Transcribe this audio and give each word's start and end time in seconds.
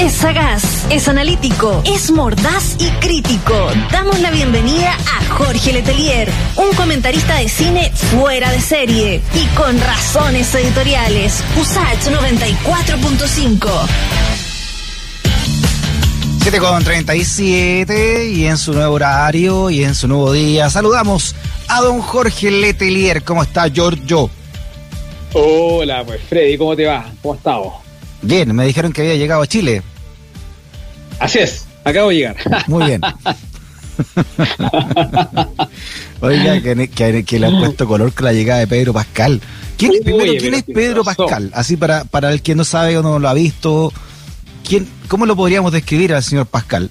Es 0.00 0.12
sagaz, 0.14 0.86
es 0.90 1.08
analítico, 1.08 1.80
es 1.86 2.10
mordaz 2.10 2.76
y 2.80 2.90
crítico. 2.98 3.54
Damos 3.92 4.18
la 4.20 4.32
bienvenida 4.32 4.92
a 4.92 5.24
Jorge 5.34 5.72
Letelier, 5.72 6.28
un 6.56 6.74
comentarista 6.74 7.36
de 7.36 7.48
cine 7.48 7.92
fuera 7.92 8.50
de 8.50 8.60
serie 8.60 9.22
y 9.34 9.46
con 9.56 9.80
razones 9.80 10.52
editoriales. 10.52 11.44
USACH 11.56 12.08
94.5. 12.08 13.70
7 16.42 16.58
con 16.58 16.82
37 16.82 18.28
y 18.30 18.46
en 18.46 18.58
su 18.58 18.72
nuevo 18.72 18.96
horario 18.96 19.70
y 19.70 19.84
en 19.84 19.94
su 19.94 20.08
nuevo 20.08 20.32
día. 20.32 20.70
Saludamos 20.70 21.36
a 21.68 21.80
don 21.80 22.00
Jorge 22.00 22.50
Letelier. 22.50 23.22
¿Cómo 23.22 23.44
está, 23.44 23.68
Giorgio? 23.68 24.28
Hola, 25.34 26.02
pues 26.04 26.20
Freddy, 26.28 26.58
¿cómo 26.58 26.74
te 26.74 26.84
va? 26.84 27.06
¿Cómo 27.22 27.36
estamos? 27.36 27.83
Bien, 28.24 28.54
me 28.54 28.66
dijeron 28.66 28.92
que 28.92 29.02
había 29.02 29.16
llegado 29.16 29.42
a 29.42 29.46
Chile. 29.46 29.82
Así 31.18 31.38
es, 31.40 31.66
acabo 31.84 32.08
de 32.08 32.16
llegar. 32.16 32.36
Muy 32.66 32.86
bien. 32.86 33.00
Oiga, 36.20 36.60
que, 36.60 37.24
que, 37.24 37.38
le 37.38 37.46
han 37.46 37.58
puesto 37.58 37.86
color 37.86 38.12
con 38.12 38.24
la 38.24 38.32
llegada 38.32 38.60
de 38.60 38.66
Pedro 38.66 38.92
Pascal. 38.92 39.40
¿Quién, 39.76 39.92
primero, 40.02 40.32
¿quién 40.38 40.54
es 40.54 40.62
Pedro 40.62 41.04
Pascal? 41.04 41.50
Así 41.54 41.76
para, 41.76 42.04
para 42.04 42.32
el 42.32 42.42
que 42.42 42.54
no 42.54 42.64
sabe 42.64 42.96
o 42.96 43.02
no 43.02 43.18
lo 43.18 43.28
ha 43.28 43.34
visto, 43.34 43.92
¿quién, 44.66 44.88
¿cómo 45.08 45.26
lo 45.26 45.36
podríamos 45.36 45.70
describir 45.72 46.14
al 46.14 46.22
señor 46.22 46.46
Pascal? 46.46 46.90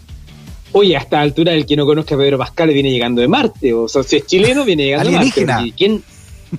Oye, 0.71 0.95
a 0.95 0.99
esta 0.99 1.19
altura 1.19 1.53
el 1.53 1.65
que 1.65 1.75
no 1.75 1.85
conozca 1.85 2.15
a 2.15 2.17
Pedro 2.17 2.37
Pascal 2.37 2.69
viene 2.69 2.91
llegando 2.91 3.21
de 3.21 3.27
Marte, 3.27 3.73
o 3.73 3.87
sea, 3.87 4.03
si 4.03 4.17
es 4.17 4.27
chileno 4.27 4.65
viene 4.65 4.85
llegando 4.85 5.09
de 5.09 5.17
Marte. 5.45 5.73
¿Quién? 5.75 6.03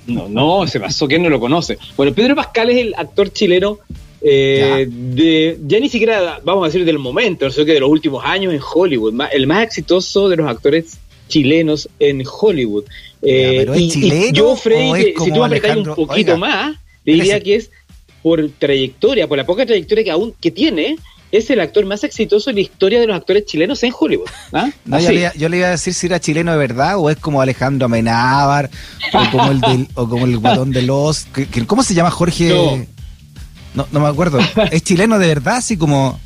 No, 0.07 0.27
no, 0.27 0.67
se 0.67 0.79
pasó, 0.79 1.07
¿quién 1.07 1.23
no 1.23 1.29
lo 1.29 1.39
conoce? 1.39 1.77
Bueno, 1.95 2.13
Pedro 2.13 2.35
Pascal 2.35 2.69
es 2.69 2.77
el 2.77 2.93
actor 2.97 3.31
chileno 3.31 3.79
eh, 4.27 4.87
ya. 4.89 4.95
de 5.15 5.59
ya 5.67 5.79
ni 5.79 5.87
siquiera 5.87 6.41
vamos 6.43 6.63
a 6.63 6.67
decir 6.67 6.83
del 6.83 6.97
momento, 6.97 7.51
sino 7.51 7.63
que 7.63 7.73
de 7.73 7.79
los 7.79 7.89
últimos 7.89 8.25
años 8.25 8.53
en 8.53 8.59
Hollywood, 8.59 9.13
el 9.31 9.45
más 9.45 9.63
exitoso 9.63 10.29
de 10.29 10.37
los 10.37 10.49
actores 10.49 10.97
chilenos 11.27 11.87
en 11.99 12.23
Hollywood. 12.25 12.85
Eh, 13.21 13.67
y, 13.75 13.89
chileno, 13.89 14.33
yo, 14.33 14.55
Freddy, 14.55 15.13
si 15.23 15.31
tú 15.31 15.43
apretas 15.43 15.77
un 15.77 15.83
poquito 15.83 16.33
Oiga, 16.33 16.37
más, 16.37 16.77
te 17.03 17.11
diría 17.11 17.39
que 17.39 17.55
es 17.55 17.69
por 18.23 18.49
trayectoria, 18.57 19.27
por 19.27 19.37
la 19.37 19.45
poca 19.45 19.63
trayectoria 19.63 20.03
que 20.03 20.11
aún 20.11 20.33
que 20.41 20.49
tiene, 20.49 20.97
es 21.31 21.49
el 21.51 21.59
actor 21.59 21.85
más 21.85 22.03
exitoso 22.03 22.49
en 22.49 22.55
la 22.55 22.61
historia 22.63 22.99
de 22.99 23.05
los 23.05 23.15
actores 23.15 23.45
chilenos 23.45 23.83
en 23.83 23.93
Hollywood. 23.97 24.27
¿ah? 24.53 24.71
No, 24.85 24.99
yo, 24.99 25.11
le, 25.11 25.31
yo, 25.35 25.49
le, 25.49 25.57
iba 25.57 25.67
a 25.67 25.71
decir 25.71 25.93
si 25.93 26.07
era 26.07 26.19
chileno 26.19 26.51
de 26.51 26.57
verdad 26.57 26.97
o 26.97 27.11
es 27.11 27.17
como 27.17 27.41
Alejandro 27.41 27.85
Amenábar 27.85 28.71
o 29.13 29.31
como 29.31 29.51
el 29.51 29.61
del, 29.61 29.87
o 29.93 30.09
como 30.09 30.25
el 30.25 30.37
guatón 30.39 30.71
de 30.71 30.81
los 30.81 31.27
¿cómo 31.67 31.83
se 31.83 31.93
llama 31.93 32.09
Jorge? 32.09 32.49
No. 32.49 32.94
No, 33.75 33.87
no 33.91 33.99
me 33.99 34.07
acuerdo. 34.07 34.39
¿Es 34.71 34.83
chileno 34.83 35.19
de 35.19 35.27
verdad? 35.27 35.57
Así 35.57 35.77
como. 35.77 36.19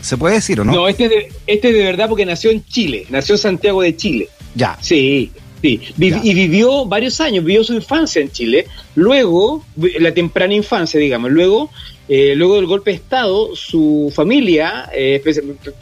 ¿Se 0.00 0.18
puede 0.18 0.34
decir 0.34 0.60
o 0.60 0.64
no? 0.64 0.72
No, 0.72 0.88
este 0.88 1.04
es, 1.04 1.10
de, 1.10 1.32
este 1.46 1.68
es 1.68 1.74
de 1.74 1.84
verdad 1.84 2.08
porque 2.08 2.26
nació 2.26 2.50
en 2.50 2.62
Chile. 2.66 3.06
Nació 3.08 3.36
en 3.36 3.38
Santiago 3.38 3.80
de 3.80 3.96
Chile. 3.96 4.28
Ya. 4.54 4.76
Sí, 4.82 5.30
sí. 5.62 5.80
ya. 5.96 6.20
Y 6.22 6.34
vivió 6.34 6.84
varios 6.84 7.20
años, 7.22 7.42
vivió 7.42 7.64
su 7.64 7.72
infancia 7.72 8.20
en 8.20 8.30
Chile. 8.30 8.66
Luego, 8.96 9.64
la 9.98 10.12
temprana 10.12 10.52
infancia, 10.52 11.00
digamos. 11.00 11.30
Luego, 11.30 11.70
eh, 12.06 12.34
luego 12.36 12.56
del 12.56 12.66
golpe 12.66 12.90
de 12.90 12.96
Estado, 12.96 13.56
su 13.56 14.12
familia, 14.14 14.90
eh, 14.94 15.22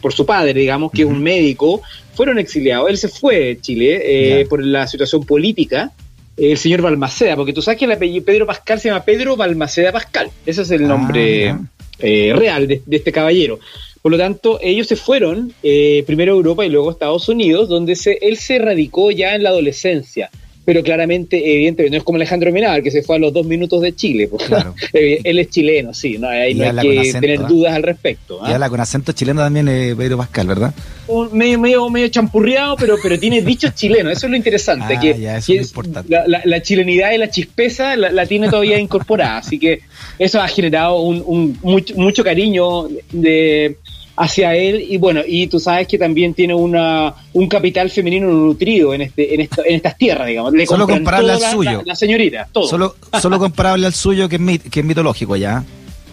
por 0.01 0.13
su 0.13 0.25
padre, 0.25 0.55
digamos, 0.55 0.93
que 0.93 1.05
uh 1.05 1.09
-huh. 1.09 1.11
es 1.11 1.17
un 1.17 1.23
médico, 1.23 1.83
fueron 2.15 2.39
exiliados. 2.39 2.91
Él 2.91 2.99
se 2.99 3.09
fue 3.09 3.39
de 3.41 3.61
Chile 3.61 4.03
eh, 4.05 4.47
por 4.47 4.65
la 4.65 4.87
situación 4.87 5.25
política 5.27 5.91
el 6.37 6.57
señor 6.59 6.83
Balmaceda, 6.83 7.37
porque 7.37 7.53
tú 7.53 7.63
sabes 7.63 7.79
que 7.79 7.85
el 7.85 7.93
apellido 7.93 8.25
Pedro 8.25 8.47
Pascal 8.47 8.81
se 8.81 8.89
llama 8.89 9.05
Pedro 9.05 9.37
Balmaceda 9.37 9.93
Pascal. 9.93 10.31
Ese 10.47 10.63
es 10.63 10.71
el 10.71 10.87
nombre 10.87 11.51
ah, 11.51 11.61
eh, 11.99 12.33
real 12.35 12.67
de, 12.67 12.83
de, 12.85 12.97
este 12.97 13.13
caballero. 13.13 13.59
Por 14.03 14.11
lo 14.11 14.19
tanto, 14.19 14.59
ellos 14.61 14.89
se 14.89 14.97
fueron 14.97 15.53
eh, 15.63 16.03
primero 16.07 16.33
a 16.33 16.37
Europa 16.37 16.67
y 16.67 16.69
luego 16.69 16.89
a 16.89 16.93
Estados 16.93 17.29
Unidos, 17.29 17.69
donde 17.69 17.95
se, 17.95 18.19
él 18.21 18.37
se 18.37 18.59
radicó 18.59 19.13
ya 19.13 19.35
en 19.35 19.45
la 19.45 19.51
adolescencia. 19.51 20.29
Pero 20.65 20.83
claramente, 20.83 21.37
evidentemente, 21.39 21.91
no 21.91 21.99
es 21.99 22.05
como 22.05 22.17
Alejandro 22.17 22.53
Menábar, 22.53 22.83
que 22.83 22.91
se 22.91 23.03
fue 23.03 23.17
a 23.17 23.19
los 23.19 23.33
dos 23.33 23.45
minutos 23.47 23.81
de 23.81 23.95
Chile. 23.95 24.29
Pues. 24.29 24.45
Claro. 24.45 24.75
él 24.93 25.39
es 25.39 25.51
chileno, 25.51 25.93
sí, 25.93 26.19
no, 26.19 26.29
ahí 26.29 26.55
no 26.55 26.65
hay 26.65 26.89
que 26.89 27.01
acento, 27.01 27.21
tener 27.21 27.41
¿eh? 27.41 27.45
dudas 27.49 27.75
al 27.75 27.83
respecto. 27.83 28.39
¿eh? 28.47 28.51
Y 28.51 28.53
habla 28.53 28.71
con 28.71 28.81
acento 28.81 29.13
chileno 29.13 29.41
también 29.41 29.69
eh, 29.69 29.95
Pedro 29.97 30.19
Pascal, 30.19 30.47
¿verdad? 30.47 30.75
Un, 31.09 31.37
medio, 31.37 31.59
medio, 31.59 31.91
medio 31.91 32.09
champurreado, 32.09 32.77
pero, 32.77 32.97
pero 33.03 33.19
tiene 33.19 33.43
dichos 33.43 33.75
chilenos, 33.75 34.13
eso 34.13 34.27
es 34.27 34.31
lo 34.31 34.37
interesante. 34.37 34.95
Ah, 34.97 35.01
que, 35.01 35.19
ya, 35.19 35.37
eso 35.39 35.53
que 35.53 35.59
es 35.59 35.69
importante. 35.69 36.11
La, 36.11 36.27
la, 36.27 36.43
la, 36.45 36.63
chilenidad 36.63 37.13
y 37.13 37.19
la 37.19 37.29
chispeza 37.29 37.97
la, 37.97 38.13
la, 38.13 38.27
tiene 38.27 38.49
todavía 38.49 38.79
incorporada, 38.79 39.39
así 39.39 39.59
que 39.59 39.81
eso 40.19 40.41
ha 40.41 40.49
generado 40.49 41.01
un, 41.01 41.23
un 41.27 41.59
mucho, 41.63 41.95
mucho 41.97 42.23
cariño 42.23 42.89
de 43.11 43.77
hacia 44.17 44.55
él 44.55 44.85
y 44.89 44.99
bueno, 44.99 45.23
y 45.27 45.47
tú 45.47 45.59
sabes 45.59 45.89
que 45.89 45.99
también 45.99 46.35
tiene 46.35 46.55
una, 46.55 47.15
un 47.33 47.49
capital 47.49 47.91
femenino 47.91 48.29
nutrido 48.29 48.95
en 48.95 49.03
este 49.03 49.35
en, 49.35 49.41
esto, 49.41 49.65
en 49.65 49.77
estas 49.77 49.97
tierras, 49.97 50.27
digamos. 50.27 50.53
Le 50.53 50.67
solo 50.67 50.87
comparable 50.87 51.33
al 51.33 51.41
la, 51.41 51.53
suyo. 51.53 51.79
La, 51.79 51.83
la, 51.87 51.97
señorita, 51.97 52.49
todo. 52.53 52.67
Solo, 52.67 52.97
solo 53.21 53.39
comparable 53.39 53.87
al 53.87 53.95
suyo 53.95 54.29
que 54.29 54.37
es, 54.37 54.41
mit, 54.41 54.63
que 54.69 54.81
es 54.81 54.87
mitológico 54.87 55.37
ya. 55.37 55.65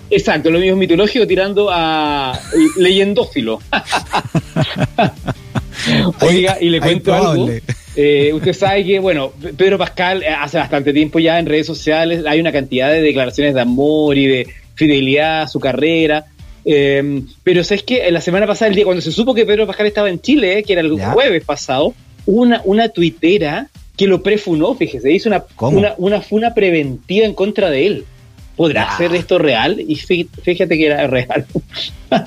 Exacto, 0.10 0.50
lo 0.50 0.60
mismo 0.60 0.74
es 0.74 0.80
mitológico 0.80 1.28
tirando 1.28 1.70
a 1.72 2.40
leyendófilo. 2.78 3.60
Oiga, 6.22 6.58
y 6.60 6.70
le 6.70 6.82
cuento 6.82 7.14
algo. 7.14 7.50
Eh, 7.96 8.32
usted 8.34 8.54
sabe 8.54 8.86
que, 8.86 9.00
bueno, 9.00 9.34
Pedro 9.58 9.78
Pascal 9.78 10.24
eh, 10.24 10.30
hace 10.30 10.58
bastante 10.58 10.94
tiempo 10.94 11.20
ya 11.20 11.38
en 11.38 11.46
redes 11.46 11.68
sociales 11.68 12.24
hay 12.26 12.40
una 12.40 12.52
cantidad 12.52 12.90
de 12.90 13.02
declaraciones 13.02 13.54
de 13.54 13.62
amor 13.62 14.18
y 14.18 14.26
de 14.26 14.48
fidelidad 14.76 15.44
a 15.44 15.48
su 15.48 15.60
carrera. 15.60 16.26
Eh, 16.66 17.22
pero 17.44 17.64
sabes 17.64 17.84
que 17.84 18.10
la 18.12 18.22
semana 18.22 18.48
pasada, 18.48 18.70
el 18.70 18.76
día 18.76 18.86
cuando 18.86 19.02
se 19.02 19.12
supo 19.12 19.34
que 19.34 19.46
Pedro 19.46 19.68
Pascal 19.68 19.88
estaba 19.88 20.10
en 20.10 20.22
Chile, 20.22 20.64
que 20.64 20.74
era 20.74 20.82
el 20.82 20.96
¿Ya? 20.96 21.12
jueves 21.12 21.44
pasado, 21.44 21.94
una, 22.26 22.62
una 22.66 22.90
tuitera 22.90 23.70
que 23.96 24.08
lo 24.08 24.24
prefunó, 24.24 24.76
fíjese, 24.76 25.12
hizo 25.12 25.30
una, 25.30 25.44
una, 25.60 25.94
una, 25.98 26.22
funa 26.22 26.54
preventiva 26.54 27.26
en 27.26 27.34
contra 27.34 27.70
de 27.70 27.86
él. 27.86 28.06
¿Podrá 28.56 28.84
ah. 28.84 28.98
ser 28.98 29.14
esto 29.16 29.38
real? 29.38 29.80
Y 29.80 29.96
fíjate 29.96 30.78
que 30.78 30.86
era 30.86 31.08
real. 31.08 31.46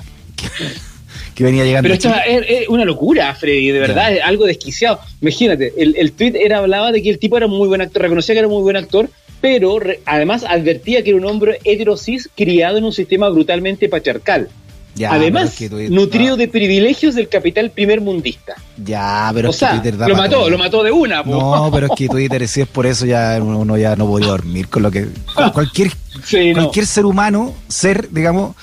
que 1.34 1.44
venía 1.44 1.64
llegando. 1.64 1.88
Pero 1.88 1.94
esto 1.94 2.12
es, 2.26 2.62
es, 2.62 2.69
una 2.69 2.84
locura, 2.84 3.34
Freddy, 3.34 3.70
de 3.70 3.81
verdad, 3.81 4.12
es 4.12 4.22
algo 4.22 4.47
desquiciado. 4.47 5.00
Imagínate, 5.20 5.72
el, 5.76 5.97
el 5.97 6.12
tweet 6.12 6.34
era, 6.34 6.59
hablaba 6.59 6.93
de 6.93 7.03
que 7.03 7.10
el 7.10 7.19
tipo 7.19 7.37
era 7.37 7.47
muy 7.47 7.69
buen 7.69 7.81
actor, 7.81 8.03
reconocía 8.03 8.34
que 8.34 8.41
era 8.41 8.49
muy 8.49 8.62
buen 8.62 8.76
actor, 8.76 9.09
pero 9.43 9.79
además 10.07 10.45
advertía 10.49 11.03
que 11.03 11.11
era 11.11 11.19
un 11.19 11.27
hombre 11.27 11.59
heterosis 11.65 12.31
criado 12.35 12.79
en 12.79 12.85
un 12.85 12.93
sistema 12.93 13.29
brutalmente 13.29 13.89
patriarcal. 13.89 14.49
Ya, 14.95 15.11
Además, 15.13 15.59
es 15.61 15.71
que 15.71 15.89
nutrido 15.89 16.33
no. 16.33 16.37
de 16.37 16.49
privilegios 16.49 17.15
del 17.15 17.29
capital 17.29 17.71
primer 17.71 18.03
mundista. 18.03 18.55
Ya, 18.77 19.31
pero 19.35 19.49
o 19.49 19.51
es 19.51 19.57
sea, 19.57 19.71
que 19.71 19.77
Twitter 19.77 19.97
da 19.97 20.07
lo 20.07 20.17
mató, 20.17 20.37
todo. 20.37 20.51
lo 20.51 20.59
mató 20.59 20.83
de 20.83 20.93
una. 20.93 21.25
Po. 21.25 21.31
No, 21.31 21.71
pero 21.73 21.87
es 21.87 21.93
que 21.97 22.09
Twitter, 22.09 22.47
si 22.47 22.61
es 22.61 22.69
por 22.69 22.87
eso 22.87 23.07
ya 23.07 23.39
uno 23.43 23.77
ya 23.79 23.97
no 23.97 24.07
podía 24.07 24.29
dormir 24.29 24.69
con 24.69 24.83
lo 24.83 24.91
que 24.91 25.09
cualquier 25.55 25.91
sí, 26.25 26.53
cualquier 26.53 26.85
no. 26.85 26.91
ser 26.91 27.07
humano, 27.07 27.55
ser, 27.69 28.11
digamos, 28.11 28.55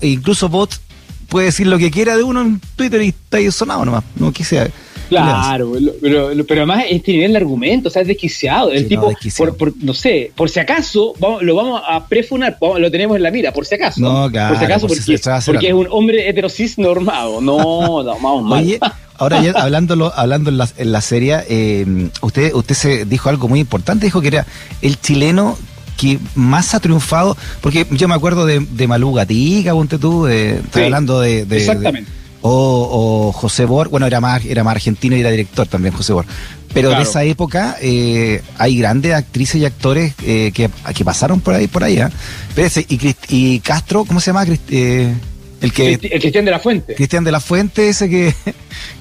incluso 0.00 0.48
bot 0.48 0.70
puede 1.28 1.46
decir 1.46 1.66
lo 1.66 1.78
que 1.78 1.90
quiera 1.90 2.16
de 2.16 2.22
uno 2.22 2.42
en 2.42 2.60
Twitter 2.76 3.02
y 3.02 3.08
está 3.08 3.38
ahí 3.38 3.50
sonado 3.50 3.84
nomás, 3.84 4.04
no 4.14 4.32
quise 4.32 4.70
Claro, 5.12 5.72
pero, 6.00 6.30
pero, 6.46 6.60
además 6.62 6.84
este 6.88 7.12
nivel 7.12 7.32
de 7.32 7.38
argumento, 7.38 7.88
o 7.88 7.92
sea, 7.92 8.02
es 8.02 8.08
desquiciado. 8.08 8.72
El 8.72 8.80
sí, 8.82 8.88
tipo, 8.88 9.02
no, 9.02 9.08
desquiciado. 9.08 9.56
Por, 9.56 9.72
por, 9.72 9.84
no 9.84 9.94
sé, 9.94 10.32
por 10.34 10.50
si 10.50 10.60
acaso, 10.60 11.14
vamos, 11.18 11.42
lo 11.42 11.54
vamos 11.54 11.82
a 11.86 12.06
prefunar, 12.06 12.56
lo 12.60 12.90
tenemos 12.90 13.16
en 13.16 13.22
la 13.22 13.30
mira, 13.30 13.52
por 13.52 13.66
si 13.66 13.74
acaso. 13.74 14.00
No, 14.00 14.30
claro. 14.30 14.50
Por 14.50 14.58
si 14.58 14.64
acaso, 14.64 14.86
por 14.86 14.96
porque, 15.46 15.68
es 15.68 15.74
un 15.74 15.88
hombre 15.90 16.28
heterosis 16.28 16.78
normado. 16.78 17.40
No, 17.40 17.58
no, 18.02 18.04
vamos 18.04 18.44
mal. 18.44 18.62
Oye, 18.62 18.78
ahora 19.18 19.42
ya 19.42 19.52
hablándolo, 19.52 20.12
hablando 20.14 20.50
en 20.50 20.58
la, 20.58 20.68
en 20.76 20.92
la 20.92 21.00
serie, 21.00 21.38
eh, 21.48 22.08
usted, 22.20 22.54
usted 22.54 22.74
se 22.74 23.04
dijo 23.04 23.28
algo 23.28 23.48
muy 23.48 23.60
importante, 23.60 24.06
dijo 24.06 24.20
que 24.20 24.28
era 24.28 24.46
el 24.80 25.00
chileno 25.00 25.56
que 25.96 26.18
más 26.34 26.74
ha 26.74 26.80
triunfado, 26.80 27.36
porque 27.60 27.86
yo 27.90 28.08
me 28.08 28.14
acuerdo 28.14 28.44
de, 28.44 28.60
de 28.60 28.88
Malú 28.88 29.12
Gatica, 29.12 29.72
ponte 29.72 29.98
tú, 29.98 30.26
eh, 30.26 30.60
sí, 30.72 30.80
hablando 30.80 31.20
de, 31.20 31.44
de 31.44 31.58
Exactamente. 31.58 32.10
De, 32.10 32.21
o, 32.42 33.28
o, 33.28 33.32
José 33.32 33.64
Bor, 33.64 33.88
bueno, 33.88 34.06
era 34.06 34.20
más, 34.20 34.44
era 34.44 34.62
más 34.64 34.72
argentino 34.72 35.16
y 35.16 35.20
era 35.20 35.30
director 35.30 35.66
también 35.66 35.94
José 35.94 36.12
Bor. 36.12 36.26
Pero 36.74 36.88
claro. 36.88 37.04
de 37.04 37.10
esa 37.10 37.24
época 37.24 37.76
eh, 37.80 38.42
hay 38.58 38.78
grandes 38.78 39.14
actrices 39.14 39.56
y 39.56 39.64
actores 39.64 40.14
eh, 40.24 40.52
que, 40.54 40.70
que, 40.94 41.04
pasaron 41.04 41.40
por 41.40 41.54
ahí, 41.54 41.66
por 41.66 41.84
allá. 41.84 42.10
¿eh? 42.56 42.86
y, 42.88 43.16
y, 43.28 43.60
Castro, 43.60 44.04
¿cómo 44.04 44.20
se 44.20 44.30
llama? 44.30 44.46
El 45.62 45.72
que 45.72 45.92
el 45.92 46.20
Cristian 46.20 46.44
de 46.44 46.50
la 46.50 46.58
Fuente. 46.58 46.94
Cristian 46.94 47.22
de 47.22 47.30
la 47.30 47.40
Fuente, 47.40 47.88
ese 47.88 48.10
que, 48.10 48.34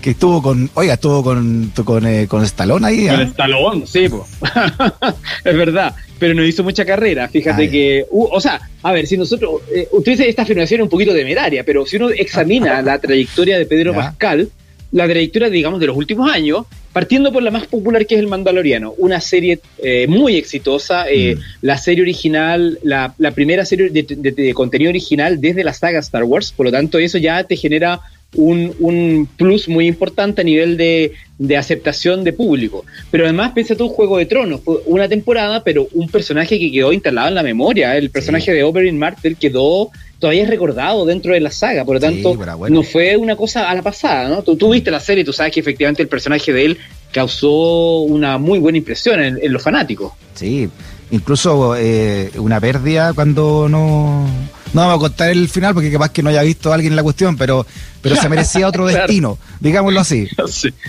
que 0.02 0.12
estuvo 0.12 0.42
con, 0.42 0.70
oiga, 0.76 0.94
estuvo 0.94 1.24
con 1.24 1.72
con, 1.84 2.06
eh, 2.06 2.28
con 2.28 2.44
Stallone 2.44 2.88
ahí. 2.88 3.08
Con 3.08 3.22
¿eh? 3.22 3.24
Stallone, 3.24 3.88
sí, 3.88 4.08
pues. 4.08 4.24
es 5.44 5.58
verdad. 5.58 5.96
Pero 6.20 6.36
no 6.36 6.46
hizo 6.46 6.64
mucha 6.64 6.86
carrera. 6.86 7.28
Fíjate 7.28 7.66
ah, 7.66 7.72
que, 7.72 8.06
uh, 8.12 8.28
o 8.32 8.40
sea, 8.40 8.62
a 8.84 8.92
ver, 8.92 9.08
si 9.08 9.18
nosotros, 9.18 9.62
eh, 9.74 9.88
usted 9.92 10.12
dice 10.12 10.30
esta 10.30 10.44
afirmación 10.44 10.82
un 10.82 10.90
poquito 10.90 11.14
temeraria, 11.14 11.64
pero 11.64 11.86
si 11.88 11.98
uno 11.98 12.10
examina 12.12 12.80
la 12.84 13.00
trayectoria 13.00 13.58
de 13.58 13.66
Pedro 13.66 13.92
¿Ya? 13.94 13.98
Pascal, 13.98 14.50
la 14.92 15.08
trayectoria, 15.08 15.50
digamos, 15.50 15.80
de 15.80 15.88
los 15.88 15.98
últimos 15.98 16.32
años, 16.32 16.66
partiendo 16.94 17.32
por 17.32 17.44
la 17.44 17.52
más 17.52 17.68
popular 17.68 18.06
que 18.06 18.16
es 18.16 18.20
El 18.20 18.28
Mandaloriano, 18.28 18.94
una 18.98 19.22
serie 19.22 19.60
eh, 19.78 20.08
muy 20.08 20.36
exitosa, 20.36 21.06
eh, 21.10 21.36
mm. 21.36 21.40
la 21.62 21.78
serie 21.78 22.02
original, 22.02 22.80
la, 22.84 23.14
primera 23.34 23.66
serie 23.66 23.90
de, 23.90 24.54
contenido 24.54 24.90
original 24.90 25.40
desde 25.40 25.64
la 25.64 25.74
saga 25.74 26.00
Star 26.00 26.24
Wars, 26.24 26.52
por 26.52 26.66
lo 26.66 26.72
tanto 26.72 26.98
eso 27.00 27.18
ya 27.18 27.44
te 27.44 27.56
genera 27.56 28.02
un, 28.36 28.74
un 28.80 29.28
plus 29.38 29.68
muy 29.68 29.88
importante 29.88 30.42
a 30.42 30.44
nivel 30.44 30.78
de, 30.78 31.14
de, 31.38 31.58
aceptación 31.58 32.24
de 32.24 32.32
público. 32.34 32.86
Pero 33.10 33.26
además, 33.26 33.52
piensa 33.54 33.76
tú, 33.76 33.90
Juego 33.90 34.18
de 34.18 34.26
Tronos, 34.26 34.62
fue 34.62 34.78
una 34.86 35.10
temporada, 35.10 35.64
pero 35.64 35.88
un 35.94 36.08
personaje 36.08 36.58
que 36.58 36.72
quedó 36.72 36.94
instalado 36.94 37.28
en 37.28 37.36
la 37.36 37.44
memoria, 37.44 37.98
el 37.98 38.10
personaje 38.10 38.54
de 38.54 38.64
Oberyn 38.64 38.98
Martell 38.98 39.36
quedó 39.36 39.92
todavía 40.22 40.44
es 40.44 40.50
recordado 40.50 41.04
dentro 41.04 41.34
de 41.34 41.42
la 41.42 41.50
saga, 41.50 41.84
por 41.84 41.96
lo 41.96 42.00
tanto, 42.00 42.38
no 42.70 42.84
fue 42.84 43.18
una 43.18 43.36
cosa 43.36 43.70
a 43.70 43.76
la 43.76 43.82
pasada, 43.82 44.30
¿no? 44.30 44.44
Tú, 44.44 44.72
viste 44.72 44.92
la 44.92 45.00
serie 45.00 45.24
y 45.24 45.26
tú 45.26 45.34
sabes 45.34 45.52
que 45.52 45.60
efectivamente 45.60 46.04
el 46.04 46.08
personaje 46.08 46.54
de 46.54 46.64
él 46.64 46.78
causó 47.12 48.02
una 48.02 48.38
muy 48.38 48.60
buena 48.60 48.78
impresión 48.78 49.20
en, 49.20 49.52
los 49.52 49.64
fanáticos. 49.64 50.14
Sí, 50.36 50.70
incluso 51.10 51.76
eh, 51.76 52.32
una 52.38 52.62
pérdida 52.62 53.14
cuando 53.14 53.68
no... 53.68 54.30
No 54.74 54.80
vamos 54.84 54.96
a 54.96 55.00
contar 55.00 55.32
el 55.32 55.50
final 55.50 55.74
porque 55.74 55.92
capaz 55.92 56.12
que 56.12 56.24
no 56.24 56.30
haya 56.30 56.44
visto 56.44 56.72
a 56.72 56.76
alguien 56.76 56.94
en 56.94 56.96
la 56.96 57.04
cuestión, 57.04 57.36
pero, 57.36 57.66
pero 58.02 58.16
se 58.16 58.30
merecía 58.30 58.70
otro 58.70 58.86
destino, 58.88 59.38
digámoslo 59.60 60.00
así. 60.00 60.30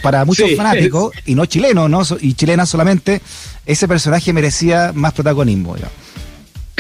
Para 0.02 0.24
muchos 0.24 0.54
fanáticos, 0.56 1.12
y 1.26 1.34
no 1.34 1.46
chilenos, 1.46 1.90
¿no? 1.90 2.02
y 2.20 2.34
chilenas 2.34 2.68
solamente, 2.68 3.20
ese 3.66 3.88
personaje 3.88 4.32
merecía 4.32 4.92
más 4.94 5.14
protagonismo. 5.14 5.74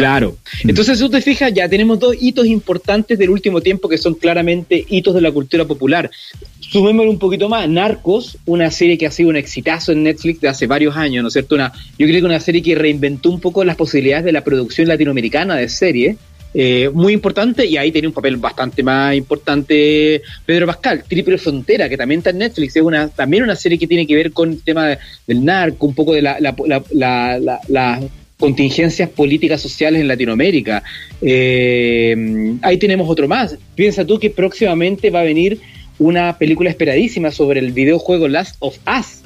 Claro. 0.02 0.36
Mm. 0.64 0.70
Entonces, 0.70 0.98
si 0.98 1.04
tú 1.04 1.10
te 1.10 1.20
fijas, 1.20 1.54
ya 1.54 1.68
tenemos 1.68 1.96
dos 2.00 2.16
hitos 2.20 2.44
importantes 2.46 3.16
del 3.16 3.30
último 3.30 3.60
tiempo 3.60 3.88
que 3.88 3.98
son 3.98 4.14
claramente 4.14 4.84
hitos 4.88 5.14
de 5.14 5.20
la 5.20 5.30
cultura 5.30 5.64
popular. 5.64 6.10
Sumémosle 6.58 7.08
un 7.08 7.20
poquito 7.20 7.48
más, 7.48 7.68
Narcos, 7.68 8.36
una 8.46 8.68
serie 8.72 8.98
que 8.98 9.06
ha 9.06 9.12
sido 9.12 9.28
un 9.28 9.36
exitazo 9.36 9.92
en 9.92 10.02
Netflix 10.02 10.40
de 10.40 10.48
hace 10.48 10.66
varios 10.66 10.96
años, 10.96 11.22
¿no 11.22 11.28
es 11.28 11.34
cierto? 11.34 11.54
Una, 11.54 11.72
yo 11.96 12.06
creo 12.08 12.18
que 12.18 12.26
una 12.26 12.40
serie 12.40 12.62
que 12.62 12.74
reinventó 12.74 13.30
un 13.30 13.38
poco 13.38 13.62
las 13.62 13.76
posibilidades 13.76 14.24
de 14.24 14.32
la 14.32 14.42
producción 14.42 14.88
latinoamericana 14.88 15.54
de 15.54 15.68
series. 15.68 16.16
Eh, 16.54 16.90
muy 16.92 17.12
importante 17.14 17.64
y 17.64 17.76
ahí 17.76 17.92
tiene 17.92 18.08
un 18.08 18.12
papel 18.12 18.36
bastante 18.36 18.82
más 18.82 19.14
importante 19.14 20.20
Pedro 20.44 20.66
Pascal, 20.66 21.04
Triple 21.08 21.38
Frontera, 21.38 21.88
que 21.88 21.96
también 21.96 22.18
está 22.18 22.30
en 22.30 22.38
Netflix, 22.38 22.76
es 22.76 22.82
una 22.82 23.08
también 23.08 23.44
una 23.44 23.56
serie 23.56 23.78
que 23.78 23.86
tiene 23.86 24.06
que 24.06 24.14
ver 24.14 24.32
con 24.32 24.50
el 24.50 24.62
tema 24.62 24.98
del 25.26 25.44
narco, 25.44 25.86
un 25.86 25.94
poco 25.94 26.12
de 26.12 26.20
la, 26.20 26.38
la, 26.40 26.54
la, 26.92 27.60
la 27.68 28.00
contingencias 28.42 29.08
políticas 29.08 29.60
sociales 29.60 30.00
en 30.00 30.08
Latinoamérica. 30.08 30.82
Eh, 31.20 32.56
ahí 32.60 32.76
tenemos 32.76 33.08
otro 33.08 33.28
más. 33.28 33.56
Piensa 33.76 34.04
tú 34.04 34.18
que 34.18 34.30
próximamente 34.30 35.10
va 35.10 35.20
a 35.20 35.22
venir 35.22 35.60
una 36.00 36.36
película 36.38 36.68
esperadísima 36.68 37.30
sobre 37.30 37.60
el 37.60 37.70
videojuego 37.70 38.26
Last 38.26 38.56
of 38.58 38.78
Us, 38.98 39.22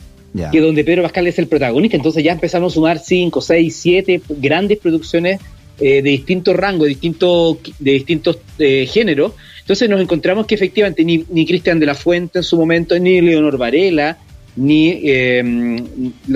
que 0.52 0.60
donde 0.60 0.84
Pedro 0.84 1.02
Pascal 1.02 1.26
es 1.28 1.38
el 1.38 1.46
protagonista. 1.46 1.96
Entonces 1.96 2.22
ya 2.22 2.32
empezamos 2.32 2.74
a 2.74 2.74
sumar 2.74 2.98
5, 2.98 3.40
6, 3.40 3.74
7 3.74 4.20
grandes 4.28 4.76
producciones 4.76 5.40
eh, 5.80 6.02
de 6.02 6.10
distintos 6.10 6.54
rangos, 6.54 6.82
de 6.82 6.88
distintos, 6.90 7.56
de 7.78 7.92
distintos 7.92 8.38
eh, 8.58 8.84
géneros. 8.84 9.32
Entonces 9.60 9.88
nos 9.88 9.98
encontramos 9.98 10.44
que 10.44 10.56
efectivamente 10.56 11.02
ni, 11.06 11.24
ni 11.30 11.46
Cristian 11.46 11.80
de 11.80 11.86
la 11.86 11.94
Fuente 11.94 12.40
en 12.40 12.42
su 12.42 12.58
momento, 12.58 12.98
ni 12.98 13.22
Leonor 13.22 13.56
Varela, 13.56 14.18
ni 14.56 15.00
eh, 15.04 15.82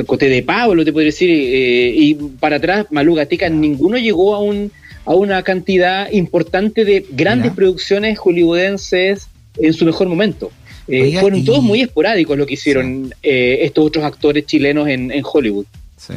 Coté 0.06 0.28
de 0.28 0.42
Pablo, 0.42 0.84
te 0.84 0.92
podría 0.92 1.06
decir, 1.06 1.30
eh, 1.30 1.92
y 1.94 2.14
para 2.14 2.56
atrás, 2.56 2.86
Malú 2.90 3.14
Gatica, 3.14 3.48
ninguno 3.48 3.96
llegó 3.96 4.34
a, 4.34 4.40
un, 4.40 4.70
a 5.06 5.14
una 5.14 5.42
cantidad 5.42 6.10
importante 6.12 6.84
de 6.84 7.06
grandes 7.10 7.52
producciones 7.52 8.18
hollywoodenses 8.18 9.28
en 9.56 9.72
su 9.72 9.84
mejor 9.84 10.08
momento. 10.08 10.50
Eh, 10.86 11.18
fueron 11.20 11.44
todos 11.44 11.62
muy 11.62 11.80
esporádicos 11.82 12.36
lo 12.36 12.46
que 12.46 12.54
hicieron 12.54 13.14
eh, 13.22 13.58
estos 13.62 13.86
otros 13.86 14.04
actores 14.04 14.44
chilenos 14.44 14.88
en, 14.88 15.10
en, 15.12 15.22
Hollywood. 15.24 15.64
Sí. 15.96 16.14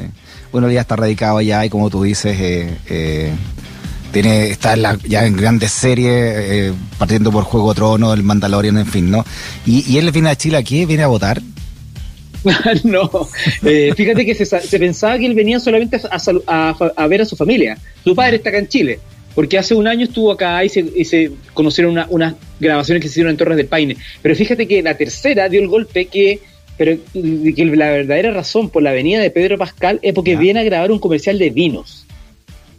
Bueno, 0.52 0.70
ya 0.72 0.82
está 0.82 0.96
radicado 0.96 1.42
ya 1.42 1.64
y 1.66 1.70
como 1.70 1.90
tú 1.92 2.04
dices, 2.04 2.36
tiene 4.12 4.50
está 4.50 4.76
ya 5.08 5.26
en 5.26 5.36
grandes 5.36 5.72
series, 5.72 6.74
partiendo 6.98 7.32
por 7.32 7.44
Juego 7.44 7.70
de 7.70 7.76
Tronos, 7.76 8.14
El 8.14 8.24
Mandalorian, 8.24 8.78
en 8.78 8.86
fin, 8.88 9.12
¿no? 9.12 9.24
Y, 9.66 9.92
y 9.92 9.98
él 9.98 10.12
viene 10.12 10.30
a 10.30 10.36
Chile 10.36 10.58
aquí, 10.58 10.86
viene 10.86 11.04
a 11.04 11.08
votar. 11.08 11.42
no, 12.84 13.10
eh, 13.64 13.94
fíjate 13.96 14.26
que 14.26 14.36
se, 14.36 14.80
pensaba 14.80 15.18
que 15.18 15.26
él 15.26 15.34
venía 15.34 15.60
solamente 15.60 16.00
a, 16.48 17.08
ver 17.08 17.22
a 17.22 17.26
su 17.26 17.36
familia. 17.36 17.78
Su 18.04 18.16
padre 18.16 18.38
está 18.38 18.50
acá 18.50 18.60
en 18.60 18.68
Chile, 18.68 19.00
porque 19.36 19.58
hace 19.58 19.74
un 19.76 19.88
año 19.88 20.06
estuvo 20.06 20.32
acá 20.32 20.64
y 20.64 20.70
se, 20.70 21.32
conocieron 21.54 21.98
unas 22.10 22.36
grabaciones 22.60 23.02
que 23.02 23.08
se 23.08 23.14
hicieron 23.14 23.32
en 23.32 23.38
Torres 23.38 23.58
del 23.58 23.68
Paine. 23.68 23.98
Pero 24.22 24.36
fíjate 24.36 24.68
que 24.68 24.82
la 24.82 24.98
tercera 24.98 25.50
dio 25.50 25.62
el 25.62 25.68
golpe 25.68 26.06
que, 26.06 26.42
pero, 26.78 26.98
que 27.14 27.66
la 27.66 27.92
verdadera 27.92 28.32
razón 28.32 28.70
por 28.70 28.84
la 28.84 28.92
venida 28.92 29.20
de 29.20 29.30
Pedro 29.30 29.58
Pascal 29.58 30.00
es 30.02 30.14
porque 30.14 30.36
viene 30.36 30.60
a 30.60 30.64
grabar 30.64 30.92
un 30.92 31.00
comercial 31.00 31.40
de 31.40 31.50
vinos. 31.50 32.06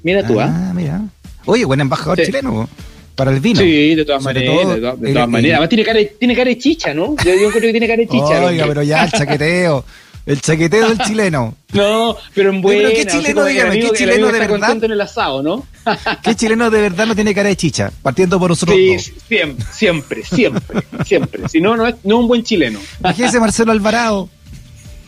Mira 0.02 0.26
tú, 0.26 0.40
¿ah? 0.40 0.70
¿eh? 0.70 0.74
mira. 0.74 1.02
Oye, 1.46 1.64
buen 1.64 1.80
embajador 1.80 2.20
chileno 2.22 2.68
para 3.14 3.30
el 3.30 3.40
vino. 3.40 3.60
Sí, 3.60 3.94
de 3.94 4.04
todas 4.04 4.22
maneras. 4.22 4.74
de, 4.74 4.80
todas 5.12 5.28
maneras. 5.28 5.56
Además, 5.56 5.68
tiene 5.68 5.84
cara, 5.84 6.00
tiene 6.18 6.34
cara 6.36 6.48
de 6.50 6.58
chicha, 6.58 6.94
¿no? 6.94 7.16
Yo, 7.24 7.34
yo 7.34 7.50
creo 7.50 7.62
que 7.62 7.70
tiene 7.70 7.86
cara 7.86 8.02
de 8.02 8.08
chicha. 8.08 8.44
Oiga, 8.44 8.66
pero 8.66 8.82
ya 8.82 9.04
el 9.04 9.12
chaqueteo. 9.12 9.84
El 10.26 10.40
chaqueteo 10.40 10.88
del 10.88 10.98
chileno. 10.98 11.54
No, 11.74 12.16
pero 12.32 12.50
en 12.50 12.62
buena. 12.62 12.88
Pero 12.88 12.94
qué 12.94 13.04
chileno, 13.04 13.44
dígame, 13.44 13.80
qué 13.80 13.90
chileno 13.90 14.30
de 14.30 14.38
verdad. 14.38 14.84
en 14.84 14.92
el 14.92 15.00
asado, 15.00 15.42
¿no? 15.42 15.66
¿Qué 16.22 16.36
chileno 16.36 16.70
de 16.70 16.80
verdad 16.80 17.04
no 17.04 17.16
tiene 17.16 17.34
cara 17.34 17.48
de 17.48 17.56
chicha? 17.56 17.90
Partiendo 18.00 18.38
por 18.38 18.50
nosotros. 18.50 18.76
Sí, 18.76 18.96
siempre, 19.26 19.66
siempre, 19.72 20.22
siempre, 20.22 20.82
siempre. 21.04 21.48
Si 21.48 21.60
no, 21.60 21.76
no 21.76 21.88
es, 21.88 21.96
no 22.04 22.20
un 22.20 22.28
buen 22.28 22.44
chileno. 22.44 22.78
Imagínese 23.00 23.40
Marcelo 23.40 23.72
Alvarado. 23.72 24.28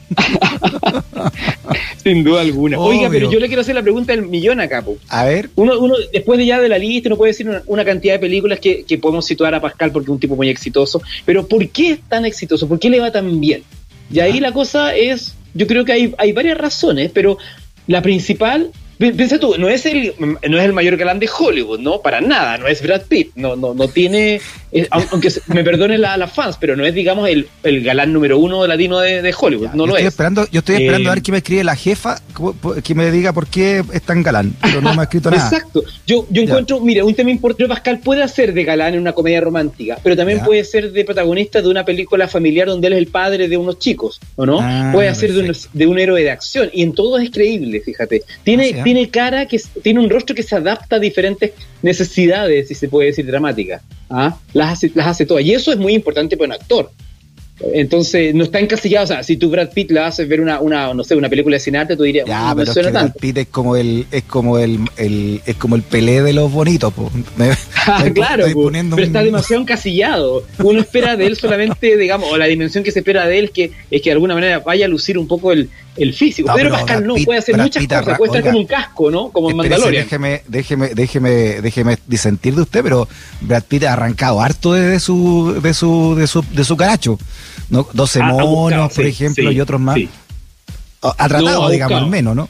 Sin 2.03 2.23
duda 2.25 2.41
alguna. 2.43 2.79
Oiga, 2.79 3.09
pero 3.11 3.31
yo 3.31 3.41
le 3.41 3.47
quiero 3.47 3.63
hacer 3.63 3.75
la 3.75 3.83
pregunta 3.83 4.13
del 4.13 4.27
millón 4.27 4.61
acá. 4.61 4.83
Po. 4.83 4.97
A 5.09 5.25
ver. 5.25 5.51
Uno, 5.57 5.79
uno, 5.79 5.95
después 6.13 6.39
de 6.39 6.47
ya 6.47 6.61
de 6.61 6.69
la 6.69 6.79
lista, 6.79 7.09
uno 7.09 7.17
puede 7.17 7.33
decir 7.33 7.63
una, 7.67 7.85
cantidad 7.85 8.15
de 8.15 8.21
películas 8.21 8.61
que, 8.61 8.85
que, 8.85 8.99
podemos 8.99 9.27
situar 9.27 9.55
a 9.55 9.61
Pascal 9.61 9.91
porque 9.93 10.07
es 10.07 10.11
un 10.11 10.21
tipo 10.21 10.37
muy 10.37 10.49
exitoso. 10.49 11.03
Pero 11.25 11.47
¿por 11.47 11.69
qué 11.69 11.93
es 11.93 12.01
tan 12.09 12.25
exitoso? 12.25 12.69
¿Por 12.69 12.79
qué 12.79 12.91
le 12.91 13.01
va 13.01 13.11
tan 13.11 13.41
bien? 13.41 13.63
Y 14.11 14.21
ahí 14.21 14.41
la 14.41 14.53
cosa 14.53 14.95
es, 14.95 15.35
yo 15.55 15.67
creo 15.67 15.85
que 15.85 15.93
hay, 15.93 16.15
hay 16.19 16.33
varias 16.33 16.59
razones, 16.59 17.11
pero 17.13 17.39
la 17.87 18.03
principal 18.03 18.71
Piensa 18.99 19.39
tú, 19.39 19.57
no 19.59 19.69
es 19.69 19.85
el 19.85 20.15
no 20.19 20.59
es 20.59 20.65
el 20.65 20.73
mayor 20.73 20.97
galán 20.97 21.19
de 21.19 21.29
Hollywood, 21.29 21.81
¿no? 21.81 22.01
Para 22.01 22.21
nada, 22.21 22.57
no 22.57 22.67
es 22.67 22.83
Brad 22.83 23.03
Pitt, 23.03 23.33
no, 23.35 23.55
no, 23.55 23.75
no 23.75 23.89
tiene, 23.89 24.41
aunque 24.91 25.31
me 25.49 25.63
perdonen 25.63 26.01
las 26.01 26.33
fans, 26.33 26.57
pero 26.59 26.77
no 26.77 26.85
es, 26.85 26.95
digamos, 26.95 27.29
el, 27.29 27.49
el 27.63 27.83
galán 27.83 28.13
número 28.13 28.39
uno 28.39 28.67
latino 28.67 29.01
de, 29.01 29.21
de 29.21 29.35
Hollywood, 29.39 29.71
no 29.75 29.87
lo 29.87 29.97
es. 29.97 30.07
Esperando, 30.07 30.47
yo 30.51 30.61
estoy 30.61 30.77
esperando 30.77 31.11
a 31.11 31.13
ver 31.13 31.19
eh, 31.19 31.23
que 31.23 31.33
me 31.33 31.39
escribe 31.39 31.65
la 31.65 31.77
jefa, 31.77 32.21
que 32.83 32.95
me 32.95 33.11
diga 33.11 33.33
por 33.33 33.47
qué 33.47 33.85
es 33.93 34.03
tan 34.03 34.23
galán, 34.23 34.55
pero 34.63 34.81
no 34.81 34.95
me 34.95 35.01
ha 35.01 35.05
escrito 35.05 35.31
nada. 35.31 35.47
Exacto, 35.47 35.85
yo, 36.07 36.27
yo 36.31 36.43
encuentro, 36.43 36.81
mira, 36.81 37.05
un 37.05 37.15
tema 37.15 37.31
importante, 37.31 37.69
Pascal 37.69 38.01
puede 38.01 38.23
hacer 38.23 38.55
de 38.55 38.65
galán 38.65 38.95
en 38.95 39.01
una 39.01 39.13
comedia 39.13 39.41
romántica, 39.41 39.99
pero 40.03 40.17
también 40.17 40.41
puede 40.41 40.65
ser 40.65 40.93
de 40.93 41.05
protagonista 41.05 41.61
de 41.61 41.69
una 41.69 41.85
película 41.85 42.29
familiar 42.29 42.67
donde 42.69 42.87
él 42.87 42.95
es 42.95 42.99
el 43.01 43.09
padre 43.09 43.49
de 43.49 43.57
unos 43.57 43.79
chicos, 43.79 44.21
¿o 44.37 44.47
no? 44.47 44.59
Ah, 44.61 44.91
puede 44.93 45.09
hacer 45.09 45.33
de 45.33 45.51
un, 45.51 45.57
de 45.73 45.87
un, 45.87 45.99
héroe 45.99 46.23
de 46.23 46.31
acción, 46.31 46.71
y 46.73 46.83
en 46.83 46.93
todo 46.93 47.19
es 47.19 47.31
creíble, 47.31 47.81
fíjate. 47.81 48.23
Tiene, 48.43 48.77
ah, 48.79 48.83
tiene 48.87 49.11
cara 49.11 49.47
que 49.47 49.61
tiene 49.83 49.99
un 49.99 50.09
rostro 50.09 50.33
que 50.37 50.45
se 50.45 50.55
adapta 50.55 50.95
a 50.95 50.99
diferentes 51.01 51.51
necesidades, 51.83 52.69
si 52.69 52.77
se 52.77 52.89
puede 52.89 53.09
decir, 53.09 53.27
dramáticas. 53.27 53.83
¿ah? 54.09 54.39
Las, 54.53 54.75
hace, 54.75 54.93
las 54.95 55.09
hace 55.09 55.27
todas. 55.27 55.45
Y 55.45 55.53
eso 55.55 55.73
es 55.73 55.79
muy 55.79 55.93
importante 55.93 56.37
para 56.37 56.47
un 56.47 56.53
actor. 56.53 56.93
Entonces, 57.73 58.33
no 58.33 58.45
está 58.45 58.61
encasillado. 58.61 59.03
O 59.03 59.07
sea, 59.09 59.25
si 59.25 59.39
tú 59.39 59.51
Brad 59.51 59.73
Pitt 59.73 59.91
le 59.91 59.99
haces 59.99 60.29
ver 60.29 60.41
una, 60.41 60.61
una, 60.61 60.95
no 60.95 61.03
sé, 61.03 61.17
una 61.17 61.29
película 61.29 61.57
de 61.57 61.61
cine 61.61 61.79
arte, 61.79 61.97
tú 61.97 62.05
dirías, 62.05 62.29
ya, 62.29 62.53
pero 62.55 62.73
suena 62.73 62.91
Brad 62.91 63.15
Pitt 63.19 63.39
es 63.39 63.49
como 63.49 63.75
el, 63.75 64.07
es 64.13 64.23
como 64.23 64.57
el, 64.57 64.79
el, 64.97 65.41
es 65.45 65.57
como 65.57 65.75
el 65.75 65.83
pelé 65.83 66.23
de 66.23 66.33
los 66.33 66.53
bonitos, 66.53 66.93
ah, 67.89 68.05
claro, 68.15 68.45
pero 68.55 68.99
está 69.03 69.25
demasiado 69.25 69.63
encasillado. 69.63 70.45
Uno 70.63 70.79
espera 70.79 71.17
de 71.17 71.27
él 71.27 71.37
solamente, 71.37 71.97
digamos, 71.99 72.31
o 72.31 72.37
la 72.37 72.47
dimensión 72.47 72.85
que 72.85 72.93
se 72.93 73.01
espera 73.01 73.27
de 73.27 73.37
él 73.41 73.45
es 73.47 73.51
que, 73.51 73.73
es 73.91 74.01
que 74.01 74.11
de 74.11 74.13
alguna 74.13 74.35
manera 74.35 74.61
vaya 74.61 74.87
a 74.87 74.89
lucir 74.89 75.19
un 75.19 75.27
poco 75.27 75.51
el, 75.51 75.71
el 75.97 76.13
físico. 76.15 76.53
Pedro 76.55 76.71
Pascal 76.71 77.07
no 77.07 77.15
puede 77.25 77.39
hacer 77.39 77.57
muchas 77.57 77.87
cosas, 77.87 78.19
puede 78.19 78.39
estar 78.39 78.45
como 78.45 78.59
un 78.59 78.67
casco, 78.67 79.11
¿no? 79.11 79.31
Como 79.31 79.51
en 79.51 79.57
Mandalorian. 79.57 80.05
Déjeme, 80.05 80.43
déjeme, 80.47 80.89
déjeme, 80.95 81.61
déjeme 81.61 81.99
disentir 82.07 82.55
de 82.55 82.63
usted, 82.63 82.83
pero 82.83 83.09
Brad 83.41 83.65
Pitt 83.65 83.85
ha 83.85 83.95
arrancado 83.95 84.41
harto 84.41 84.73
de 84.73 85.01
su, 85.01 85.59
de 85.63 85.75
su, 85.75 86.15
de 86.17 86.27
su, 86.27 86.45
de 86.53 86.65
su 86.65 86.77
caracho. 86.77 87.19
¿no? 87.71 87.87
12 87.93 88.21
ah, 88.21 88.33
monos, 88.33 88.93
por 88.93 89.07
ejemplo, 89.07 89.51
y 89.51 89.61
otros 89.61 89.81
más. 89.81 89.99
Atrapado, 91.03 91.69
digamos, 91.71 92.03
al 92.03 92.09
menos, 92.09 92.35
¿no? 92.35 92.49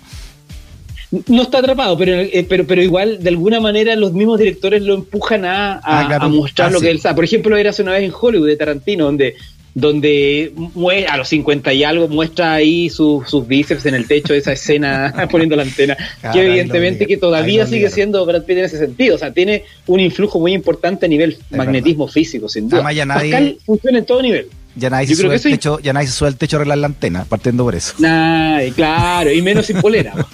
No 1.28 1.42
está 1.42 1.58
atrapado, 1.58 1.96
pero, 1.96 2.14
eh, 2.14 2.44
pero, 2.48 2.66
pero 2.66 2.82
igual, 2.82 3.22
de 3.22 3.28
alguna 3.28 3.60
manera, 3.60 3.94
los 3.94 4.12
mismos 4.12 4.38
directores 4.38 4.82
lo 4.82 4.94
empujan 4.94 5.44
a, 5.44 5.74
a, 5.74 6.16
ah, 6.16 6.28
mostrar 6.28 6.72
lo 6.72 6.80
que 6.80 6.90
él 6.90 7.00
sabe. 7.00 7.14
Por 7.14 7.24
ejemplo, 7.24 7.56
era 7.56 7.70
hace 7.70 7.82
una 7.82 7.92
vez 7.92 8.02
en 8.02 8.12
Hollywood 8.18 8.48
de 8.48 8.56
Tarantino, 8.56 9.04
donde 9.04 9.36
donde 9.76 10.54
a 11.06 11.18
los 11.18 11.28
50 11.28 11.70
y 11.74 11.84
algo 11.84 12.08
muestra 12.08 12.54
ahí 12.54 12.88
sus 12.88 13.46
bíceps 13.46 13.84
en 13.84 13.94
el 13.94 14.08
techo 14.08 14.32
esa 14.32 14.52
escena 14.52 15.28
poniendo 15.30 15.54
la 15.54 15.64
antena, 15.64 15.94
que 16.32 16.46
evidentemente 16.46 17.06
que 17.06 17.18
todavía 17.18 17.66
sigue 17.66 17.90
siendo 17.90 18.24
Brad 18.24 18.44
Pitt 18.44 18.56
en 18.56 18.64
ese 18.64 18.78
sentido, 18.78 19.16
o 19.16 19.18
sea, 19.18 19.34
tiene 19.34 19.64
un 19.86 20.00
influjo 20.00 20.40
muy 20.40 20.54
importante 20.54 21.04
a 21.04 21.08
nivel 21.10 21.36
magnetismo 21.50 22.08
físico, 22.08 22.48
sin 22.48 22.70
duda. 22.70 22.82
Pascal 22.82 23.58
funciona 23.66 23.98
en 23.98 24.06
todo 24.06 24.22
nivel. 24.22 24.46
Ya 24.76 24.88
nadie, 24.88 25.08
se 25.08 25.16
sube 25.16 25.34
el 25.34 25.42
techo, 25.42 25.78
ya 25.80 25.92
nadie 25.92 26.06
se 26.06 26.14
sube 26.14 26.30
el 26.30 26.36
techo 26.36 26.56
a 26.56 26.58
arreglar 26.58 26.78
la 26.78 26.86
antena, 26.86 27.26
partiendo 27.26 27.62
por 27.62 27.74
eso. 27.74 27.94
Nah, 27.98 28.60
claro, 28.74 29.30
y 29.30 29.42
menos 29.42 29.66
sin 29.66 29.80
polera. 29.82 30.14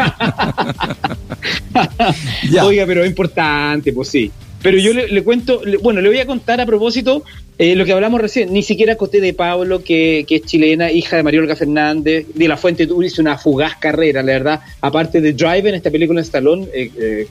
Oiga, 2.63 2.87
pero 2.87 3.03
es 3.03 3.09
importante, 3.09 3.93
pues 3.93 4.09
sí. 4.09 4.31
Pero 4.63 4.79
yo 4.79 4.93
le, 4.93 5.25
cuento, 5.25 5.61
bueno, 5.83 6.01
le 6.01 6.09
voy 6.09 6.19
a 6.19 6.27
contar 6.27 6.61
a 6.61 6.67
propósito 6.67 7.25
eh, 7.59 7.77
lo 7.77 7.85
que 7.85 7.93
hablamos 7.93 8.21
recién. 8.21 8.53
Ni 8.53 8.63
siquiera 8.63 8.97
Coté 8.97 9.21
de 9.21 9.35
Pablo, 9.35 9.83
que, 9.83 10.27
es 10.29 10.43
chilena, 10.43 10.91
hija 10.91 11.17
de 11.17 11.23
María 11.23 11.41
Olga 11.41 11.57
Fernández, 11.57 12.27
de 12.35 12.49
La 12.49 12.57
Fuente 12.57 12.87
tú 12.87 13.03
hizo 13.03 13.21
una 13.21 13.39
fugaz 13.39 13.77
carrera, 13.77 14.23
la 14.23 14.33
verdad. 14.33 14.61
Aparte 14.81 15.21
de 15.21 15.33
Drive 15.33 15.69
en 15.69 15.75
esta 15.75 15.91
película 15.91 16.21
en 16.21 16.25
Stallone, 16.25 16.67
eh, 16.73 16.91
eh, 16.99 17.27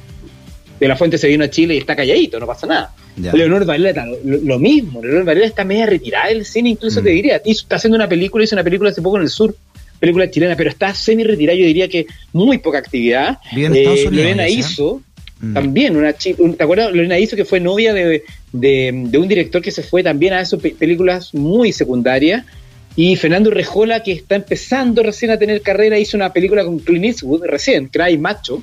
de 0.79 0.87
La 0.87 0.95
Fuente 0.95 1.17
se 1.17 1.27
vino 1.27 1.43
a 1.43 1.49
Chile 1.49 1.75
y 1.75 1.79
está 1.79 1.95
calladito, 1.95 2.39
no 2.39 2.47
pasa 2.47 2.67
nada. 2.67 2.95
Leonor 3.17 3.65
Varela, 3.65 4.07
lo, 4.23 4.57
mismo. 4.57 5.01
Leonor 5.01 5.25
Varela 5.25 5.45
está 5.45 5.63
media 5.63 5.85
retirada 5.85 6.29
del 6.29 6.45
cine, 6.45 6.69
incluso 6.69 7.01
te 7.01 7.11
mm. 7.11 7.13
diría. 7.13 7.41
está 7.43 7.75
haciendo 7.75 7.97
una 7.97 8.07
película, 8.07 8.43
hizo 8.43 8.55
una 8.55 8.63
película 8.63 8.89
hace 8.89 9.01
poco 9.01 9.17
en 9.17 9.23
el 9.23 9.29
sur, 9.29 9.55
película 9.99 10.29
chilena, 10.29 10.55
pero 10.55 10.69
está 10.69 10.95
semi 10.95 11.23
retirada, 11.23 11.57
yo 11.57 11.65
diría 11.65 11.87
que 11.87 12.07
muy 12.33 12.57
poca 12.57 12.77
actividad. 12.77 13.37
Bien, 13.53 13.73
Lorena 14.11 14.47
hizo 14.47 15.01
Mm. 15.41 15.53
También 15.53 15.97
una 15.97 16.13
chica, 16.13 16.41
¿te 16.57 16.63
acuerdas? 16.63 16.93
Lorena 16.93 17.17
hizo 17.17 17.35
que 17.35 17.45
fue 17.45 17.59
novia 17.59 17.93
de, 17.93 18.23
un 18.53 19.27
director 19.27 19.61
que 19.61 19.71
se 19.71 19.83
fue 19.83 20.03
también 20.03 20.33
a 20.33 20.41
esas 20.41 20.59
películas 20.59 21.33
muy 21.33 21.71
secundarias. 21.73 22.45
Y 22.95 23.15
Fernando 23.15 23.49
Rejola, 23.49 24.03
que 24.03 24.11
está 24.11 24.35
empezando 24.35 25.01
recién 25.01 25.31
a 25.31 25.39
tener 25.39 25.61
carrera, 25.61 25.97
hizo 25.97 26.17
una 26.17 26.33
película 26.33 26.63
con 26.63 26.79
Clint 26.79 27.05
Eastwood 27.05 27.45
recién, 27.45 27.87
Cry 27.87 28.17
Macho. 28.17 28.61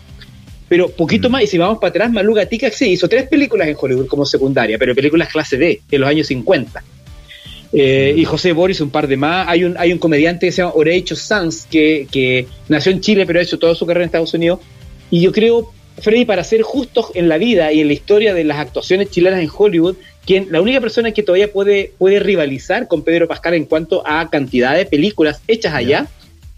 Pero 0.69 0.91
poquito 0.91 1.29
mm. 1.29 1.33
más, 1.33 1.43
y 1.45 1.47
si 1.47 1.59
vamos 1.59 1.79
para 1.79 1.89
atrás, 1.89 2.13
Malu 2.13 2.35
Gatica 2.35 2.71
sí, 2.71 2.91
hizo 2.91 3.09
tres 3.09 3.27
películas 3.27 3.69
en 3.69 3.77
Hollywood 3.79 4.07
como 4.07 4.27
secundaria, 4.27 4.79
pero 4.79 4.95
películas 4.95 5.29
clase 5.29 5.57
D, 5.57 5.81
en 5.91 6.01
los 6.01 6.09
años 6.09 6.27
50. 6.27 6.85
Eh, 7.73 8.15
y 8.17 8.25
José 8.25 8.53
Boris, 8.53 8.81
un 8.81 8.91
par 8.91 9.09
de 9.09 9.17
más. 9.17 9.49
Hay 9.49 9.65
un, 9.65 9.77
hay 9.79 9.93
un 9.93 9.99
comediante 9.99 10.47
que 10.47 10.53
se 10.53 10.63
llama 10.63 10.75
Oreicho 10.75 11.17
Sanz, 11.17 11.67
que, 11.67 12.07
que 12.11 12.47
nació 12.69 12.93
en 12.93 13.01
Chile, 13.01 13.27
pero 13.27 13.39
ha 13.39 13.43
hecho 13.43 13.59
toda 13.59 13.75
su 13.75 13.87
carrera 13.87 14.05
en 14.05 14.09
Estados 14.09 14.35
Unidos. 14.35 14.61
Y 15.11 15.23
yo 15.23 15.33
creo, 15.33 15.73
Freddy, 16.01 16.25
para 16.25 16.45
ser 16.45 16.63
justos 16.63 17.07
en 17.15 17.29
la 17.29 17.39
vida 17.39 17.73
y 17.73 17.81
en 17.81 17.89
la 17.89 17.93
historia 17.93 18.35
de 18.35 18.45
las 18.45 18.59
actuaciones 18.59 19.11
chilenas 19.11 19.41
en 19.41 19.51
Hollywood, 19.55 19.97
quien, 20.25 20.49
la 20.51 20.61
única 20.61 20.81
persona 20.81 21.13
que 21.13 21.23
todavía 21.23 21.53
puede, 21.53 21.93
puede 21.99 22.21
rivalizar 22.21 22.87
con 22.89 23.03
Pedro 23.03 23.27
Pascal 23.29 23.55
en 23.55 23.65
cuanto 23.65 24.07
a 24.07 24.29
cantidad 24.31 24.77
de 24.77 24.87
películas 24.87 25.41
hechas 25.47 25.75
allá, 25.75 26.07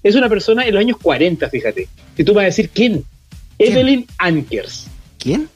es 0.02 0.14
una 0.14 0.28
persona 0.28 0.66
en 0.66 0.74
los 0.74 0.80
años 0.80 0.96
40, 1.00 1.48
fíjate. 1.50 1.88
Y 2.16 2.24
tú 2.24 2.34
vas 2.34 2.42
a 2.42 2.46
decir, 2.46 2.70
¿quién? 2.70 3.04
Evelyn 3.58 4.06
Ankers. 4.18 4.86
¿Quién? 5.18 5.48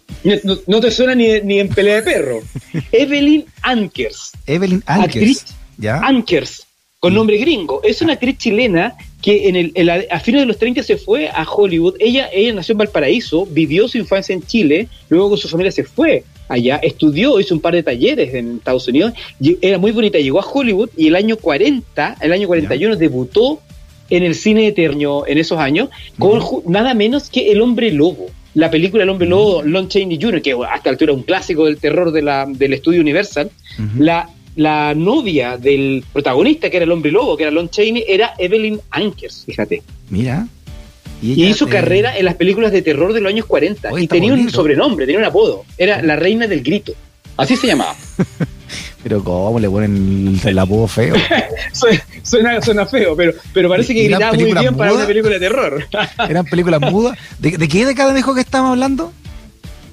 No, 0.66 0.80
te 0.80 0.90
suena 0.90 1.14
ni, 1.14 1.40
ni, 1.40 1.58
en 1.58 1.68
pelea 1.68 1.96
de 1.96 2.02
perro. 2.02 2.42
Evelyn 2.92 3.46
Ankers. 3.62 4.32
Evelyn 4.46 4.82
Ankers. 4.86 5.46
¿Ya? 5.78 5.98
Ankers, 6.00 6.66
con 7.04 7.12
nombre 7.12 7.36
gringo. 7.36 7.82
Es 7.84 8.00
una 8.00 8.14
actriz 8.14 8.38
chilena 8.38 8.94
que 9.20 9.46
en 9.46 9.56
el, 9.56 9.90
a 9.90 10.20
fines 10.20 10.40
de 10.40 10.46
los 10.46 10.56
30 10.56 10.82
se 10.82 10.96
fue 10.96 11.28
a 11.28 11.44
Hollywood. 11.46 11.96
Ella, 11.98 12.30
ella 12.32 12.54
nació 12.54 12.72
en 12.72 12.78
Valparaíso, 12.78 13.44
vivió 13.44 13.88
su 13.88 13.98
infancia 13.98 14.32
en 14.32 14.40
Chile, 14.42 14.88
luego 15.10 15.28
con 15.28 15.36
su 15.36 15.46
familia 15.46 15.70
se 15.70 15.84
fue 15.84 16.24
allá, 16.48 16.76
estudió, 16.76 17.38
hizo 17.38 17.54
un 17.54 17.60
par 17.60 17.74
de 17.74 17.82
talleres 17.82 18.32
en 18.32 18.56
Estados 18.56 18.88
Unidos, 18.88 19.12
era 19.60 19.76
muy 19.76 19.92
bonita, 19.92 20.16
llegó 20.16 20.40
a 20.40 20.46
Hollywood 20.50 20.88
y 20.96 21.08
el 21.08 21.16
año 21.16 21.36
40, 21.36 22.16
el 22.22 22.32
año 22.32 22.46
41 22.46 22.96
debutó 22.96 23.60
en 24.08 24.22
el 24.22 24.34
cine 24.34 24.66
eterno 24.68 25.24
en 25.26 25.36
esos 25.36 25.58
años 25.58 25.90
con 26.18 26.40
nada 26.66 26.94
menos 26.94 27.28
que 27.28 27.52
El 27.52 27.60
Hombre 27.60 27.92
Lobo. 27.92 28.28
La 28.54 28.70
película 28.70 29.02
El 29.02 29.10
Hombre 29.10 29.28
Lobo, 29.28 29.62
Lon 29.62 29.88
Chaney 29.88 30.18
Jr., 30.18 30.40
que 30.40 30.56
hasta 30.70 30.88
altura 30.88 31.12
un 31.12 31.24
clásico 31.24 31.66
del 31.66 31.76
terror 31.76 32.12
de 32.12 32.22
la, 32.22 32.46
del 32.48 32.72
estudio 32.72 33.02
Universal, 33.02 33.50
la 33.98 34.30
la 34.56 34.94
novia 34.94 35.56
del 35.56 36.04
protagonista, 36.12 36.70
que 36.70 36.76
era 36.76 36.84
el 36.84 36.92
hombre 36.92 37.10
lobo, 37.10 37.36
que 37.36 37.44
era 37.44 37.52
Lon 37.52 37.68
Chaney, 37.68 38.04
era 38.06 38.34
Evelyn 38.38 38.80
Ankers, 38.90 39.44
fíjate. 39.44 39.82
Mira. 40.10 40.46
Y, 41.22 41.44
hizo 41.44 41.66
carrera 41.68 42.18
en 42.18 42.26
las 42.26 42.34
películas 42.34 42.70
de 42.70 42.82
terror 42.82 43.12
de 43.12 43.20
los 43.20 43.30
años 43.30 43.46
40. 43.46 44.00
y 44.00 44.06
tenía 44.06 44.34
un 44.34 44.50
sobrenombre, 44.50 45.06
tenía 45.06 45.20
un 45.20 45.24
apodo. 45.24 45.64
Era 45.78 46.02
la 46.02 46.16
reina 46.16 46.46
del 46.46 46.62
grito. 46.62 46.92
Así 47.36 47.56
se 47.56 47.66
llamaba. 47.66 47.96
pero 49.02 49.24
¿cómo 49.24 49.58
le 49.58 49.68
ponen 49.68 50.38
el, 50.44 50.58
apodo 50.58 50.86
feo? 50.86 51.14
suena, 52.22 52.60
suena, 52.60 52.86
feo, 52.86 53.16
pero, 53.16 53.32
pero 53.52 53.68
parece 53.68 53.94
que 53.94 54.04
gritaba 54.04 54.32
muy 54.34 54.52
bien 54.52 54.76
para 54.76 54.92
una 54.92 55.06
película 55.06 55.34
de 55.34 55.40
terror. 55.40 55.86
¿Eran 56.28 56.44
películas 56.44 56.80
mudas? 56.80 57.18
¿De, 57.38 57.56
¿De 57.56 57.68
qué 57.68 57.86
década 57.86 58.12
dijo 58.12 58.34
que 58.34 58.40
estábamos 58.42 58.72
hablando? 58.72 59.12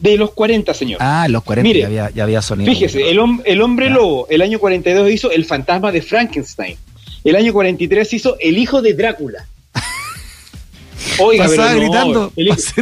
De 0.01 0.17
los 0.17 0.31
40, 0.31 0.73
señor. 0.73 0.97
Ah, 1.01 1.27
los 1.29 1.43
40 1.43 1.67
Mire, 1.67 1.81
ya, 1.81 1.85
había, 1.85 2.09
ya 2.09 2.23
había 2.23 2.41
sonido. 2.41 2.71
Fíjese, 2.71 3.09
el, 3.09 3.19
el 3.45 3.61
hombre 3.61 3.89
lobo, 3.89 4.27
el 4.29 4.41
año 4.41 4.59
42 4.59 5.11
hizo 5.11 5.31
El 5.31 5.45
fantasma 5.45 5.91
de 5.91 6.01
Frankenstein. 6.01 6.75
El 7.23 7.35
año 7.35 7.53
43 7.53 8.13
hizo 8.13 8.35
El 8.39 8.57
hijo 8.57 8.81
de 8.81 8.95
Drácula. 8.95 9.45
Oiga, 11.19 11.45
Pasaba 11.45 11.69
pero 11.69 11.79
gritando 11.79 12.33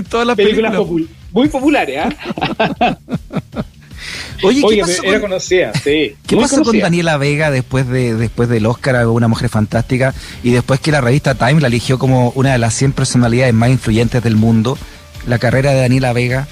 todas 0.10 0.28
las 0.28 0.36
películas, 0.38 0.74
muy 1.32 1.48
populares, 1.50 2.00
¿ah? 2.06 2.98
Oye, 4.42 4.64
¿qué 4.70 4.78
pasó 4.80 5.04
era 5.04 5.20
conocida, 5.20 5.74
sí. 5.74 6.16
¿Qué 6.26 6.38
pasó 6.38 6.64
con 6.64 6.80
Daniela 6.80 7.18
Vega 7.18 7.52
después 7.52 7.86
de 7.88 8.16
después 8.16 8.48
del 8.48 8.66
Oscar 8.66 8.96
a 8.96 9.10
Una 9.10 9.28
Mujer 9.28 9.50
Fantástica 9.50 10.14
y 10.42 10.52
después 10.52 10.80
que 10.80 10.92
la 10.92 11.02
revista 11.02 11.36
Time 11.36 11.60
la 11.60 11.68
eligió 11.68 12.00
como 12.00 12.32
una 12.36 12.54
de 12.54 12.58
las 12.58 12.74
100 12.76 12.94
personalidades 12.94 13.54
más 13.54 13.70
influyentes 13.70 14.24
del 14.24 14.38
mundo? 14.38 14.78
La 15.28 15.38
carrera 15.38 15.72
de 15.72 15.82
Daniela 15.82 16.14
Vega 16.14 16.48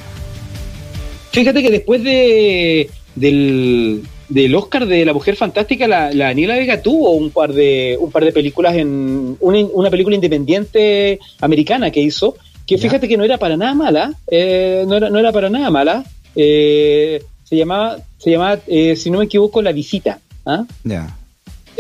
Fíjate 1.38 1.62
que 1.62 1.70
después 1.70 2.04
de 2.04 2.90
del, 3.14 4.02
del 4.28 4.56
Oscar 4.56 4.88
de 4.88 5.06
la 5.06 5.14
Mujer 5.14 5.36
Fantástica, 5.36 5.88
la, 5.88 6.12
la, 6.12 6.26
Daniela 6.26 6.56
Vega 6.56 6.82
tuvo 6.82 7.12
un 7.12 7.30
par 7.30 7.54
de 7.54 7.96
un 8.00 8.10
par 8.12 8.26
de 8.26 8.32
películas 8.32 8.76
en 8.76 9.38
una, 9.40 9.92
película 9.92 10.16
independiente 10.16 11.20
americana 11.40 11.92
que 11.92 12.02
hizo, 12.02 12.38
que 12.66 12.80
fíjate 12.80 13.08
que 13.08 13.18
no 13.18 13.24
era 13.24 13.38
para 13.38 13.56
nada 13.56 13.76
mala, 13.76 14.14
eh, 14.26 14.84
no, 14.88 14.98
era, 14.98 15.12
no 15.12 15.20
era 15.20 15.32
para 15.32 15.48
nada 15.52 15.70
mala. 15.70 16.04
Eh, 16.36 17.24
se 17.44 17.56
llamaba, 17.56 17.98
se 18.18 18.32
llamaba 18.32 18.60
eh, 18.66 18.96
si 18.96 19.12
no 19.12 19.20
me 19.20 19.26
equivoco, 19.26 19.62
La 19.62 19.72
Visita. 19.72 20.20
¿ah? 20.44 20.66
Ya. 20.84 21.16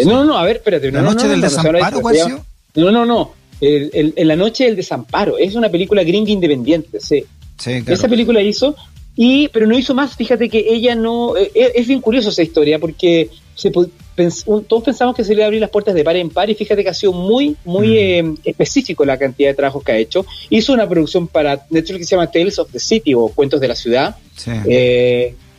No, 0.06 0.18
no, 0.18 0.26
no, 0.26 0.38
a 0.38 0.44
ver, 0.44 0.58
espérate. 0.58 0.92
¿La 0.92 1.02
Noche 1.02 1.28
del 1.28 1.42
Desamparo, 1.42 2.02
No, 2.76 2.92
no, 2.92 3.06
no. 3.08 3.34
en 3.60 4.28
la 4.28 4.36
Noche 4.36 4.66
del 4.66 4.76
Desamparo. 4.76 5.40
Es 5.40 5.56
una 5.56 5.70
película 5.70 6.04
gringa 6.04 6.30
independiente, 6.30 7.00
sí. 7.00 7.26
Sí, 7.58 7.82
claro. 7.82 7.94
Esa 7.94 8.08
película 8.08 8.40
hizo 8.40 8.76
y, 9.18 9.48
pero 9.48 9.66
no 9.66 9.78
hizo 9.78 9.96
más, 9.96 10.16
fíjate 10.16 10.48
que 10.48 10.64
ella 10.70 10.94
no... 10.96 11.36
Eh, 11.36 11.52
eh, 11.56 11.72
es 11.74 11.88
bien 11.88 12.02
curioso 12.02 12.30
esa 12.30 12.44
historia 12.44 12.78
porque 12.78 13.32
se, 13.56 13.72
todos 13.72 14.84
pensamos 14.84 15.16
que 15.16 15.24
se 15.24 15.34
le 15.34 15.44
abrir 15.44 15.60
las 15.60 15.72
puertas 15.72 15.96
de 15.96 16.04
par 16.04 16.16
en 16.16 16.30
par 16.30 16.48
y 16.52 16.54
fíjate 16.54 16.84
que 16.84 16.90
ha 16.90 16.94
sido 16.94 17.14
muy, 17.14 17.56
muy 17.66 17.88
mm. 17.88 17.92
eh, 17.98 18.36
específico 18.46 19.04
la 19.06 19.18
cantidad 19.18 19.50
de 19.50 19.56
trabajos 19.56 19.84
que 19.84 19.92
ha 19.92 19.98
hecho. 19.98 20.24
Hizo 20.52 20.72
una 20.72 20.88
producción 20.88 21.28
para 21.28 21.66
Netflix 21.72 21.98
que 21.98 22.06
se 22.06 22.16
llama 22.16 22.30
Tales 22.30 22.60
of 22.60 22.72
the 22.72 22.80
City 22.80 23.16
o 23.16 23.30
Cuentos 23.30 23.60
de 23.60 23.68
la 23.68 23.76
Ciudad. 23.76 24.16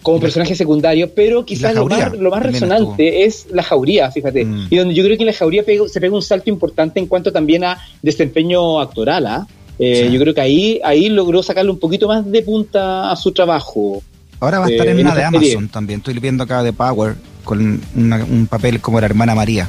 como 0.00 0.20
personaje 0.20 0.54
secundario, 0.54 1.12
pero 1.12 1.44
quizás 1.44 1.74
lo 1.74 1.84
más, 1.84 2.16
lo 2.16 2.30
más 2.30 2.42
resonante 2.42 3.24
es 3.24 3.48
la 3.50 3.64
jauría, 3.64 4.10
fíjate. 4.12 4.44
Mm. 4.44 4.68
Y 4.70 4.76
donde 4.76 4.94
yo 4.94 5.02
creo 5.02 5.18
que 5.18 5.24
la 5.24 5.32
jauría 5.32 5.64
se 5.64 6.00
pega 6.00 6.14
un 6.14 6.22
salto 6.22 6.48
importante 6.48 7.00
en 7.00 7.06
cuanto 7.06 7.32
también 7.32 7.64
a 7.64 7.76
desempeño 8.00 8.80
actoral, 8.80 9.26
¿ah? 9.26 9.46
Eh, 9.50 9.57
yo 9.78 10.20
creo 10.20 10.34
que 10.34 10.40
ahí, 10.40 10.80
ahí 10.84 11.08
logró 11.08 11.42
sacarle 11.42 11.70
un 11.70 11.78
poquito 11.78 12.08
más 12.08 12.28
de 12.30 12.42
punta 12.42 13.10
a 13.10 13.16
su 13.16 13.32
trabajo. 13.32 14.02
Ahora 14.40 14.60
va 14.60 14.66
a 14.66 14.70
estar 14.70 14.86
en 14.88 14.98
eh, 14.98 15.02
una 15.02 15.14
de 15.14 15.24
Amazon 15.24 15.68
también. 15.68 15.98
Estoy 16.00 16.18
viendo 16.18 16.44
acá 16.44 16.62
de 16.62 16.72
Power 16.72 17.14
con 17.44 17.80
un 17.94 18.46
papel 18.50 18.80
como 18.80 19.00
la 19.00 19.06
hermana 19.06 19.34
María. 19.34 19.68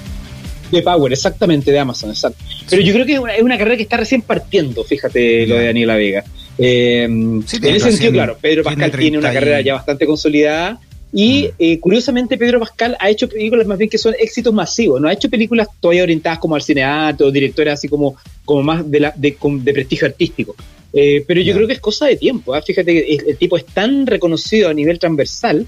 De 0.71 0.81
Power, 0.81 1.11
exactamente, 1.11 1.71
de 1.71 1.79
Amazon, 1.79 2.09
exacto. 2.09 2.43
Pero 2.69 2.81
yo 2.81 2.93
creo 2.93 3.05
que 3.05 3.13
es 3.13 3.41
una, 3.41 3.57
carrera 3.57 3.77
que 3.77 3.83
está 3.83 3.97
recién 3.97 4.21
partiendo, 4.21 4.83
fíjate 4.83 5.47
lo 5.47 5.55
de 5.55 5.65
Daniela 5.65 5.95
Vega. 5.95 6.23
Eh, 6.57 7.03
en 7.05 7.43
ese 7.47 7.91
sentido, 7.91 8.11
claro, 8.11 8.37
Pedro 8.39 8.63
Pascal 8.63 8.91
tiene 8.91 9.17
una 9.17 9.33
carrera 9.33 9.61
ya 9.61 9.73
bastante 9.75 10.05
consolidada 10.05 10.79
y 11.11 11.43
mm. 11.43 11.51
eh, 11.59 11.79
curiosamente 11.79 12.37
Pedro 12.37 12.59
Pascal 12.59 12.95
ha 12.99 13.09
hecho 13.09 13.27
películas 13.27 13.65
más 13.65 13.77
bien 13.77 13.89
que 13.89 13.97
son 13.97 14.13
éxitos 14.19 14.53
masivos, 14.53 15.01
no 15.01 15.07
ha 15.07 15.13
hecho 15.13 15.29
películas 15.29 15.67
todavía 15.79 16.03
orientadas 16.03 16.39
como 16.39 16.55
al 16.55 16.61
cinearte 16.61 17.23
o 17.23 17.31
directores 17.31 17.73
así 17.73 17.87
como, 17.87 18.15
como 18.45 18.63
más 18.63 18.89
de, 18.89 18.99
la, 18.99 19.13
de, 19.15 19.35
prestigio 19.73 20.07
artístico. 20.07 20.55
Eh, 20.91 21.23
pero 21.27 21.41
yo 21.41 21.53
creo 21.53 21.67
que 21.67 21.73
es 21.73 21.79
cosa 21.79 22.07
de 22.07 22.15
tiempo, 22.15 22.53
¿ah? 22.53 22.61
fíjate 22.61 22.93
que 22.93 23.15
el, 23.15 23.37
tipo 23.37 23.57
es 23.57 23.65
tan 23.65 24.07
reconocido 24.07 24.69
a 24.69 24.73
nivel 24.73 24.97
transversal 24.97 25.67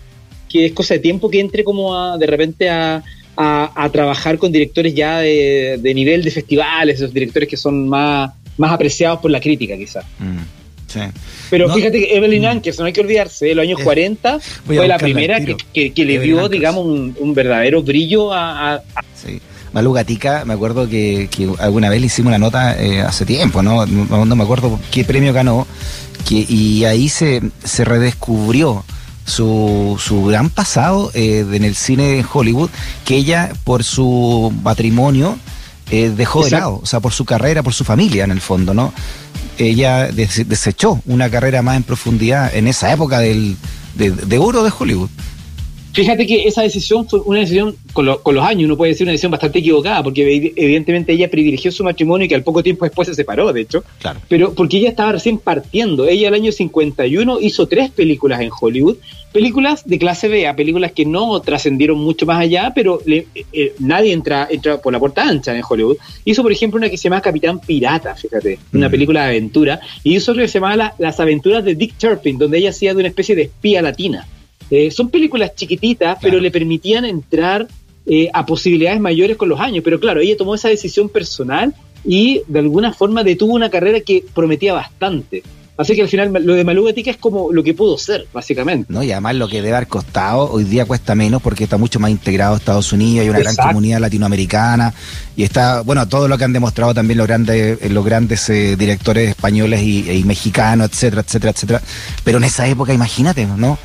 que 0.49 0.65
es 0.65 0.73
cosa 0.73 0.95
de 0.95 0.99
tiempo 0.99 1.29
que 1.29 1.39
entre 1.39 1.63
como 1.63 2.17
de 2.17 2.25
repente 2.25 2.69
a, 2.69 3.03
a, 3.35 3.89
trabajar 3.91 4.37
con 4.37 4.51
directores 4.51 4.93
ya 4.93 5.19
de, 5.19 5.91
nivel 5.95 6.23
de 6.23 6.31
festivales, 6.31 6.97
esos 6.97 7.13
directores 7.13 7.47
que 7.47 7.57
son 7.57 7.87
más, 7.87 8.31
más 8.57 8.71
apreciados 8.71 9.19
por 9.19 9.31
la 9.31 9.39
crítica 9.39 9.77
quizás. 9.77 10.05
Mm. 10.19 10.60
Pero 11.49 11.73
fíjate 11.73 11.99
que 11.99 12.15
Evelyn 12.15 12.43
mm. 12.43 12.45
Ankers, 12.45 12.79
no 12.79 12.85
hay 12.85 12.93
que 12.93 13.01
olvidarse, 13.01 13.45
de 13.45 13.55
los 13.55 13.63
años 13.63 13.79
40 13.83 14.39
fue 14.65 14.87
la 14.87 14.97
primera 14.97 15.39
que, 15.39 15.93
le 15.95 16.19
dio, 16.19 16.49
digamos, 16.49 16.85
un, 16.85 17.33
verdadero 17.33 17.81
brillo 17.83 18.33
a... 18.33 18.81
Sí. 19.15 19.39
Malu 19.73 19.93
Gatica, 19.93 20.43
me 20.43 20.53
acuerdo 20.53 20.89
que, 20.89 21.29
alguna 21.59 21.89
vez 21.89 22.01
le 22.01 22.07
hicimos 22.07 22.29
una 22.29 22.37
nota 22.37 22.81
eh, 22.81 23.01
hace 23.01 23.25
tiempo, 23.25 23.61
¿no? 23.61 23.85
¿no? 23.85 24.35
me 24.35 24.43
acuerdo 24.43 24.77
qué 24.91 25.05
premio 25.05 25.31
ganó, 25.31 25.65
que, 26.27 26.45
y 26.47 26.83
ahí 26.83 27.07
se, 27.07 27.41
se 27.63 27.85
redescubrió 27.85 28.83
su, 29.25 29.97
su 29.99 30.25
gran 30.25 30.49
pasado 30.49 31.11
eh, 31.13 31.45
en 31.51 31.63
el 31.63 31.75
cine 31.75 32.19
en 32.19 32.25
Hollywood, 32.31 32.69
que 33.05 33.15
ella 33.15 33.53
por 33.63 33.83
su 33.83 34.53
matrimonio 34.61 35.37
eh, 35.89 36.09
dejó 36.15 36.43
de 36.43 36.51
lado, 36.51 36.79
o 36.83 36.85
sea, 36.85 36.99
por 36.99 37.13
su 37.13 37.25
carrera, 37.25 37.63
por 37.63 37.73
su 37.73 37.83
familia 37.83 38.23
en 38.23 38.31
el 38.31 38.41
fondo, 38.41 38.73
¿no? 38.73 38.93
Ella 39.57 40.07
desechó 40.07 41.01
una 41.05 41.29
carrera 41.29 41.61
más 41.61 41.77
en 41.77 41.83
profundidad 41.83 42.53
en 42.55 42.67
esa 42.67 42.91
época 42.91 43.19
del, 43.19 43.57
de, 43.95 44.37
oro 44.37 44.63
de 44.63 44.71
Hollywood. 44.77 45.09
Fíjate 45.93 46.25
que 46.25 46.47
esa 46.47 46.61
decisión 46.61 47.07
fue 47.07 47.19
una 47.21 47.39
decisión, 47.39 47.75
con, 47.91 48.05
los 48.05 48.45
años, 48.45 48.65
uno 48.65 48.77
puede 48.77 48.93
decir 48.93 49.05
una 49.05 49.11
decisión 49.11 49.31
bastante 49.31 49.59
equivocada, 49.59 50.01
porque 50.01 50.53
evidentemente 50.55 51.11
ella 51.11 51.29
privilegió 51.29 51.71
su 51.71 51.83
matrimonio 51.83 52.25
y 52.25 52.29
que 52.29 52.35
al 52.35 52.43
poco 52.43 52.63
tiempo 52.63 52.85
después 52.85 53.07
se 53.07 53.15
separó, 53.15 53.51
de 53.51 53.61
hecho. 53.61 53.83
Claro. 53.99 54.21
Pero 54.29 54.53
porque 54.53 54.77
ella 54.77 54.89
estaba 54.89 55.11
recién 55.11 55.37
partiendo. 55.37 56.07
Ella 56.07 56.29
el 56.29 56.33
año 56.33 56.51
51 56.51 57.39
hizo 57.41 57.67
tres 57.67 57.91
películas 57.91 58.39
en 58.39 58.49
Hollywood, 58.57 58.97
películas 59.33 59.85
de 59.85 59.99
clase 59.99 60.27
B, 60.27 60.47
a 60.47 60.55
películas 60.55 60.93
que 60.93 61.05
no 61.05 61.39
trascendieron 61.41 61.97
mucho 61.97 62.25
más 62.25 62.39
allá, 62.39 62.71
pero 62.73 63.01
eh, 63.05 63.27
eh, 63.51 63.73
nadie 63.79 64.13
entra, 64.13 64.47
entra 64.49 64.81
por 64.81 64.93
la 64.93 64.99
puerta 64.99 65.27
ancha 65.27 65.55
en 65.55 65.63
Hollywood. 65.67 65.97
Hizo, 66.23 66.41
por 66.41 66.51
ejemplo, 66.51 66.77
una 66.77 66.89
que 66.89 66.97
se 66.97 67.03
llama 67.03 67.21
Capitán 67.21 67.59
Pirata, 67.59 68.15
fíjate, 68.15 68.59
una 68.73 68.87
mm. 68.87 68.91
película 68.91 69.23
de 69.23 69.27
aventura, 69.27 69.79
y 70.03 70.15
hizo 70.15 70.31
otra 70.31 70.43
que 70.43 70.47
se 70.47 70.59
llamaba 70.59 70.93
Las 70.97 71.19
aventuras 71.19 71.63
de 71.63 71.75
Dick 71.75 71.97
Turpin, 71.97 72.37
donde 72.37 72.59
ella 72.59 72.69
hacía 72.69 72.93
de 72.93 72.99
una 72.99 73.09
especie 73.09 73.35
de 73.35 73.43
espía 73.43 73.81
latina. 73.81 74.27
Eh, 74.71 74.89
son 74.89 75.09
películas 75.09 75.53
chiquititas, 75.53 76.17
pero 76.21 76.39
le 76.39 76.49
permitían 76.49 77.03
entrar 77.03 77.67
eh, 78.05 78.29
a 78.33 78.45
posibilidades 78.45 79.01
mayores 79.01 79.37
con 79.37 79.49
los 79.49 79.59
años. 79.59 79.83
Pero 79.83 79.99
claro, 79.99 80.21
ella 80.21 80.37
tomó 80.37 80.55
esa 80.55 80.69
decisión 80.69 81.09
personal 81.09 81.75
y 82.05 82.41
de 82.47 82.59
alguna 82.59 82.93
forma 82.93 83.23
detuvo 83.23 83.53
una 83.53 83.69
carrera 83.69 83.99
que 83.99 84.23
prometía 84.33 84.73
bastante. 84.73 85.43
Así 85.77 85.95
que 85.95 86.03
al 86.03 86.09
final 86.09 86.31
lo 86.31 86.53
de 86.53 86.63
Malú 86.63 86.87
es 86.87 87.17
como 87.17 87.51
lo 87.51 87.63
que 87.63 87.73
pudo 87.73 87.97
ser, 87.97 88.27
básicamente. 88.31 88.93
No, 88.93 89.01
y 89.01 89.11
además 89.11 89.35
lo 89.35 89.47
que 89.47 89.63
debe 89.63 89.75
haber 89.75 89.87
costado 89.87 90.51
hoy 90.51 90.63
día 90.63 90.85
cuesta 90.85 91.15
menos 91.15 91.41
porque 91.41 91.63
está 91.63 91.77
mucho 91.77 91.99
más 91.99 92.11
integrado 92.11 92.55
Estados 92.55 92.93
Unidos, 92.93 93.23
hay 93.23 93.29
una 93.29 93.39
gran 93.39 93.55
comunidad 93.55 93.99
latinoamericana 93.99 94.93
y 95.35 95.43
está, 95.43 95.81
bueno, 95.81 96.07
todo 96.07 96.27
lo 96.27 96.37
que 96.37 96.43
han 96.43 96.53
demostrado 96.53 96.93
también 96.93 97.17
los 97.17 97.25
grandes, 97.25 97.89
los 97.89 98.05
grandes 98.05 98.47
eh, 98.49 98.75
directores 98.75 99.29
españoles 99.29 99.81
y, 99.81 100.11
y, 100.11 100.23
mexicanos, 100.23 100.89
etcétera, 100.91 101.23
etcétera, 101.23 101.51
etcétera. 101.51 101.81
Pero 102.23 102.37
en 102.37 102.43
esa 102.43 102.67
época, 102.67 102.93
imagínate, 102.93 103.47
¿no? 103.47 103.79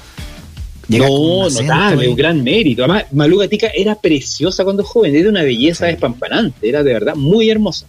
No, 0.88 1.48
notable, 1.48 2.08
un 2.08 2.16
gran 2.16 2.42
mérito. 2.42 2.84
Además, 2.84 3.04
Malú 3.12 3.38
Gatica 3.38 3.68
era 3.74 3.94
preciosa 3.94 4.64
cuando 4.64 4.84
joven, 4.84 5.16
era 5.16 5.28
una 5.28 5.42
belleza 5.42 5.86
despampanante, 5.86 6.68
era 6.68 6.82
de 6.82 6.92
verdad 6.92 7.14
muy 7.14 7.50
hermosa. 7.50 7.86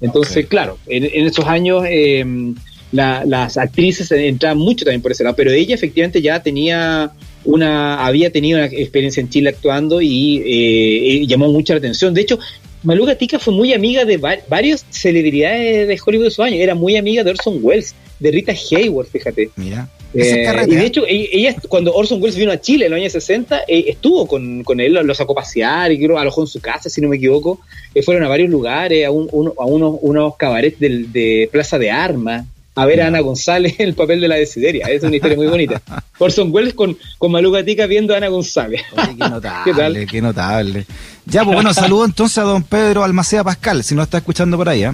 Entonces, 0.00 0.46
claro, 0.46 0.78
en, 0.86 1.04
esos 1.26 1.44
años 1.46 1.84
em, 1.88 2.54
las 2.90 3.56
actrices 3.56 4.10
entraban 4.10 4.58
mucho 4.58 4.84
también 4.84 5.00
por 5.00 5.12
ese 5.12 5.22
lado, 5.22 5.36
pero 5.36 5.52
ella 5.52 5.74
efectivamente 5.74 6.20
ya 6.20 6.42
tenía 6.42 7.12
una, 7.44 8.04
había 8.04 8.30
tenido 8.30 8.58
una 8.58 8.66
experiencia 8.66 9.20
en 9.20 9.28
Chile 9.28 9.50
actuando 9.50 10.00
y 10.00 10.42
eh, 10.44 11.26
llamó 11.26 11.48
mucho 11.48 11.72
la 11.72 11.78
atención. 11.78 12.12
De 12.12 12.22
hecho, 12.22 12.38
Malú 12.82 13.04
Gatica 13.04 13.38
fue 13.38 13.54
muy 13.54 13.72
amiga 13.72 14.04
de 14.04 14.16
varias 14.48 14.84
celebridades 14.90 15.86
de 15.86 16.00
Hollywood 16.04 16.24
de 16.24 16.28
esos 16.28 16.44
años, 16.44 16.60
era 16.60 16.74
muy 16.74 16.96
amiga 16.96 17.22
de 17.22 17.30
Orson 17.30 17.58
Welles, 17.62 17.94
de 18.18 18.30
Rita 18.32 18.52
Hayworth, 18.52 19.10
fíjate. 19.10 19.50
Mira. 19.56 19.88
Eh, 20.14 20.66
y 20.66 20.74
de 20.74 20.84
hecho, 20.84 21.04
ella, 21.06 21.54
cuando 21.68 21.94
Orson 21.94 22.22
Welles 22.22 22.36
vino 22.36 22.52
a 22.52 22.60
Chile 22.60 22.86
en 22.86 22.92
los 22.92 22.98
años 23.00 23.12
60, 23.12 23.62
eh, 23.66 23.84
estuvo 23.88 24.26
con, 24.26 24.80
él, 24.80 24.92
lo 24.92 25.14
sacó 25.14 25.32
a 25.32 25.36
pasear 25.36 25.92
y 25.92 25.98
creo 25.98 26.18
alojó 26.18 26.42
en 26.42 26.46
su 26.46 26.60
casa, 26.60 26.90
si 26.90 27.00
no 27.00 27.08
me 27.08 27.16
equivoco. 27.16 27.60
Eh, 27.94 28.02
fueron 28.02 28.24
a 28.24 28.28
varios 28.28 28.50
lugares, 28.50 29.06
a, 29.06 29.10
un, 29.10 29.28
a 29.58 29.64
unos, 29.64 29.96
unos 30.02 30.36
cabarets 30.36 30.78
de, 30.78 31.48
Plaza 31.50 31.78
de 31.78 31.90
Armas, 31.90 32.46
a 32.74 32.86
ver 32.86 33.02
a 33.02 33.06
Ana 33.06 33.20
González 33.20 33.74
en 33.78 33.88
el 33.88 33.94
papel 33.94 34.20
de 34.20 34.28
la 34.28 34.36
Desideria. 34.36 34.86
Es 34.86 35.02
una 35.02 35.16
historia 35.16 35.36
muy 35.36 35.46
bonita. 35.46 35.82
Orson 36.18 36.50
Welles 36.52 36.74
con, 36.74 36.96
con 37.18 37.32
Malu 37.32 37.50
Gatica 37.50 37.86
viendo 37.86 38.14
a 38.14 38.18
Ana 38.18 38.28
González. 38.28 38.82
qué 38.94 39.28
notable, 39.28 40.06
¿Qué, 40.10 40.22
notable. 40.22 40.86
Ya, 41.26 41.44
pues 41.44 41.54
bueno, 41.54 41.72
saludo 41.72 42.04
entonces 42.04 42.38
a 42.38 42.42
don 42.42 42.62
Pedro 42.62 43.04
Almacea 43.04 43.44
Pascal, 43.44 43.84
si 43.84 43.94
no 43.94 44.02
está 44.02 44.18
escuchando 44.18 44.56
por 44.56 44.68
ahí. 44.68 44.84
¿eh? 44.84 44.92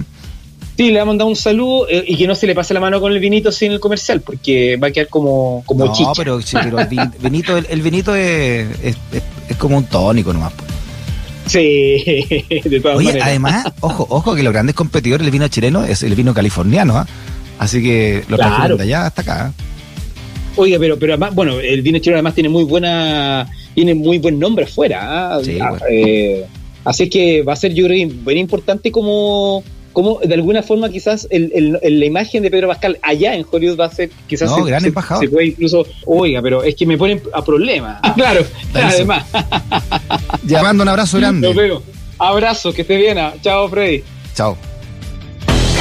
Sí, 0.79 0.91
le 0.91 1.01
ha 1.01 1.03
mandado 1.03 1.29
un 1.29 1.35
saludo 1.35 1.89
eh, 1.89 2.05
y 2.07 2.15
que 2.15 2.25
no 2.25 2.35
se 2.35 2.47
le 2.47 2.55
pase 2.55 2.73
la 2.73 2.79
mano 2.79 3.01
con 3.01 3.11
el 3.11 3.19
vinito 3.19 3.51
sin 3.51 3.73
el 3.73 3.81
comercial, 3.81 4.21
porque 4.21 4.77
va 4.77 4.87
a 4.87 4.91
quedar 4.91 5.09
como, 5.09 5.61
como 5.65 5.87
no, 5.87 5.93
pero, 6.15 6.39
pero 6.53 6.79
el 6.79 6.87
vinito, 7.19 7.57
el, 7.57 7.81
vinito 7.81 8.15
es, 8.15 8.65
es, 8.81 9.57
como 9.57 9.75
un 9.75 9.83
tónico 9.83 10.31
nomás. 10.31 10.53
Pues. 10.53 10.71
Sí, 11.47 12.25
de 12.63 12.79
todas 12.79 12.97
Oye, 12.97 13.19
además, 13.21 13.65
ojo, 13.81 14.07
ojo 14.09 14.33
que 14.35 14.41
los 14.41 14.53
grandes 14.53 14.73
competidores 14.73 15.25
del 15.25 15.33
vino 15.33 15.49
chileno 15.49 15.83
es 15.83 16.01
el 16.01 16.15
vino 16.15 16.33
californiano, 16.33 16.95
¿ah? 16.95 17.05
Así 17.57 17.83
que 17.83 18.23
lo 18.29 18.37
claro. 18.37 18.77
de 18.77 18.83
allá 18.83 19.07
hasta 19.07 19.21
acá. 19.21 19.53
Oiga, 20.55 20.77
pero, 20.79 20.97
pero 20.97 21.11
además, 21.15 21.35
bueno, 21.35 21.59
el 21.59 21.81
vino 21.81 21.99
chileno 21.99 22.19
además 22.19 22.35
tiene 22.35 22.47
muy 22.47 22.63
buena, 22.63 23.49
tiene 23.75 23.95
muy 23.95 24.17
buen 24.19 24.39
nombre 24.39 24.63
afuera. 24.63 25.35
¿ah? 25.35 25.41
Sí, 25.43 25.59
eh, 25.91 26.45
así 26.85 27.09
que 27.09 27.41
va 27.41 27.51
a 27.51 27.57
ser, 27.57 27.73
yo 27.73 27.83
creo, 27.83 28.07
bien 28.07 28.37
importante 28.37 28.93
como 28.93 29.61
como 29.93 30.19
de 30.19 30.33
alguna 30.33 30.63
forma 30.63 30.89
quizás 30.89 31.27
el, 31.29 31.79
la 31.81 32.05
imagen 32.05 32.43
de 32.43 32.51
Pedro 32.51 32.67
Pascal 32.67 32.97
allá 33.01 33.35
en 33.35 33.45
Hollywood 33.49 33.79
va 33.79 33.85
a 33.85 33.91
ser 33.91 34.09
quizás 34.27 34.49
no, 34.49 34.57
se, 34.57 34.63
gran 34.63 34.85
embajador. 34.85 35.23
se, 35.23 35.29
puede 35.29 35.47
incluso 35.47 35.85
oiga 36.05 36.41
pero 36.41 36.63
es 36.63 36.75
que 36.75 36.85
me 36.85 36.97
ponen 36.97 37.21
a 37.33 37.43
problema. 37.43 37.99
Ah, 38.03 38.13
claro 38.13 38.45
además. 38.73 39.25
Llamando 40.43 40.83
un 40.83 40.89
abrazo 40.89 41.17
grande. 41.17 41.53
Nos 41.53 41.83
abrazo 42.17 42.73
que 42.73 42.81
esté 42.81 42.97
bien. 42.97 43.17
Chao 43.41 43.69
Freddy. 43.69 44.03
Chao. 44.35 44.57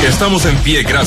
Estamos 0.07 0.45
en 0.47 0.57
pie 0.59 0.83
gracias 0.83 1.07